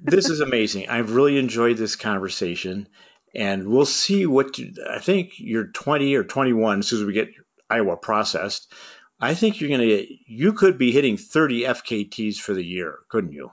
this 0.02 0.30
is 0.30 0.40
amazing. 0.40 0.90
I've 0.90 1.14
really 1.16 1.38
enjoyed 1.38 1.78
this 1.78 1.96
conversation, 1.96 2.88
and 3.34 3.68
we'll 3.68 3.86
see 3.86 4.26
what 4.26 4.58
you, 4.58 4.74
I 4.90 5.00
think 5.00 5.34
you're 5.38 5.68
20 5.68 6.16
or 6.16 6.24
21 6.24 6.80
as 6.80 6.88
soon 6.88 7.00
as 7.00 7.06
we 7.06 7.14
get 7.14 7.30
Iowa 7.70 7.98
processed. 7.98 8.74
I 9.20 9.34
think 9.36 9.62
you're 9.62 9.70
going 9.70 9.82
to 9.82 10.08
you 10.26 10.54
could 10.54 10.78
be 10.78 10.92
hitting 10.92 11.16
30 11.16 11.64
FKTs 11.64 12.38
for 12.38 12.54
the 12.54 12.66
year, 12.66 13.00
couldn't 13.10 13.34
you? 13.34 13.52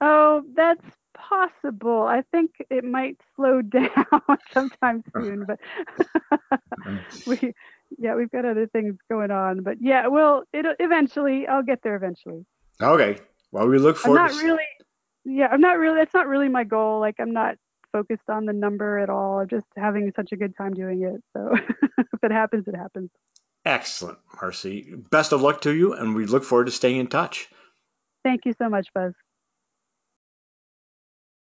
Oh, 0.00 0.42
that's 0.56 0.84
possible. 1.14 2.02
I 2.02 2.22
think 2.32 2.50
it 2.70 2.84
might 2.84 3.18
slow 3.36 3.62
down 3.62 3.88
sometime 4.52 5.04
soon, 5.14 5.46
but 5.46 5.58
we 7.26 7.52
yeah, 7.98 8.14
we've 8.14 8.30
got 8.30 8.44
other 8.44 8.66
things 8.66 8.96
going 9.10 9.30
on. 9.30 9.62
But 9.62 9.76
yeah, 9.80 10.06
well, 10.06 10.44
it'll 10.52 10.74
eventually 10.80 11.46
I'll 11.46 11.62
get 11.62 11.82
there 11.82 11.94
eventually. 11.94 12.44
Okay. 12.80 13.18
Well, 13.52 13.68
we 13.68 13.78
look 13.78 13.98
forward. 13.98 14.18
I'm 14.18 14.26
not 14.26 14.40
to... 14.40 14.46
really. 14.46 14.64
Yeah, 15.24 15.48
I'm 15.52 15.60
not 15.60 15.78
really. 15.78 15.98
That's 15.98 16.14
not 16.14 16.26
really 16.26 16.48
my 16.48 16.64
goal. 16.64 16.98
Like, 16.98 17.16
I'm 17.20 17.32
not 17.32 17.56
focused 17.92 18.28
on 18.28 18.46
the 18.46 18.52
number 18.52 18.98
at 18.98 19.10
all. 19.10 19.40
I'm 19.40 19.48
just 19.48 19.66
having 19.76 20.10
such 20.16 20.32
a 20.32 20.36
good 20.36 20.56
time 20.56 20.74
doing 20.74 21.02
it. 21.02 21.22
So 21.36 21.50
if 21.98 22.24
it 22.24 22.32
happens, 22.32 22.66
it 22.66 22.76
happens. 22.76 23.10
Excellent, 23.64 24.18
Marcy. 24.40 24.94
Best 25.10 25.32
of 25.32 25.40
luck 25.40 25.60
to 25.62 25.74
you, 25.74 25.92
and 25.92 26.14
we 26.14 26.26
look 26.26 26.44
forward 26.44 26.64
to 26.64 26.72
staying 26.72 26.96
in 26.96 27.06
touch. 27.06 27.48
Thank 28.24 28.44
you 28.44 28.52
so 28.52 28.68
much, 28.68 28.88
Buzz. 28.92 29.12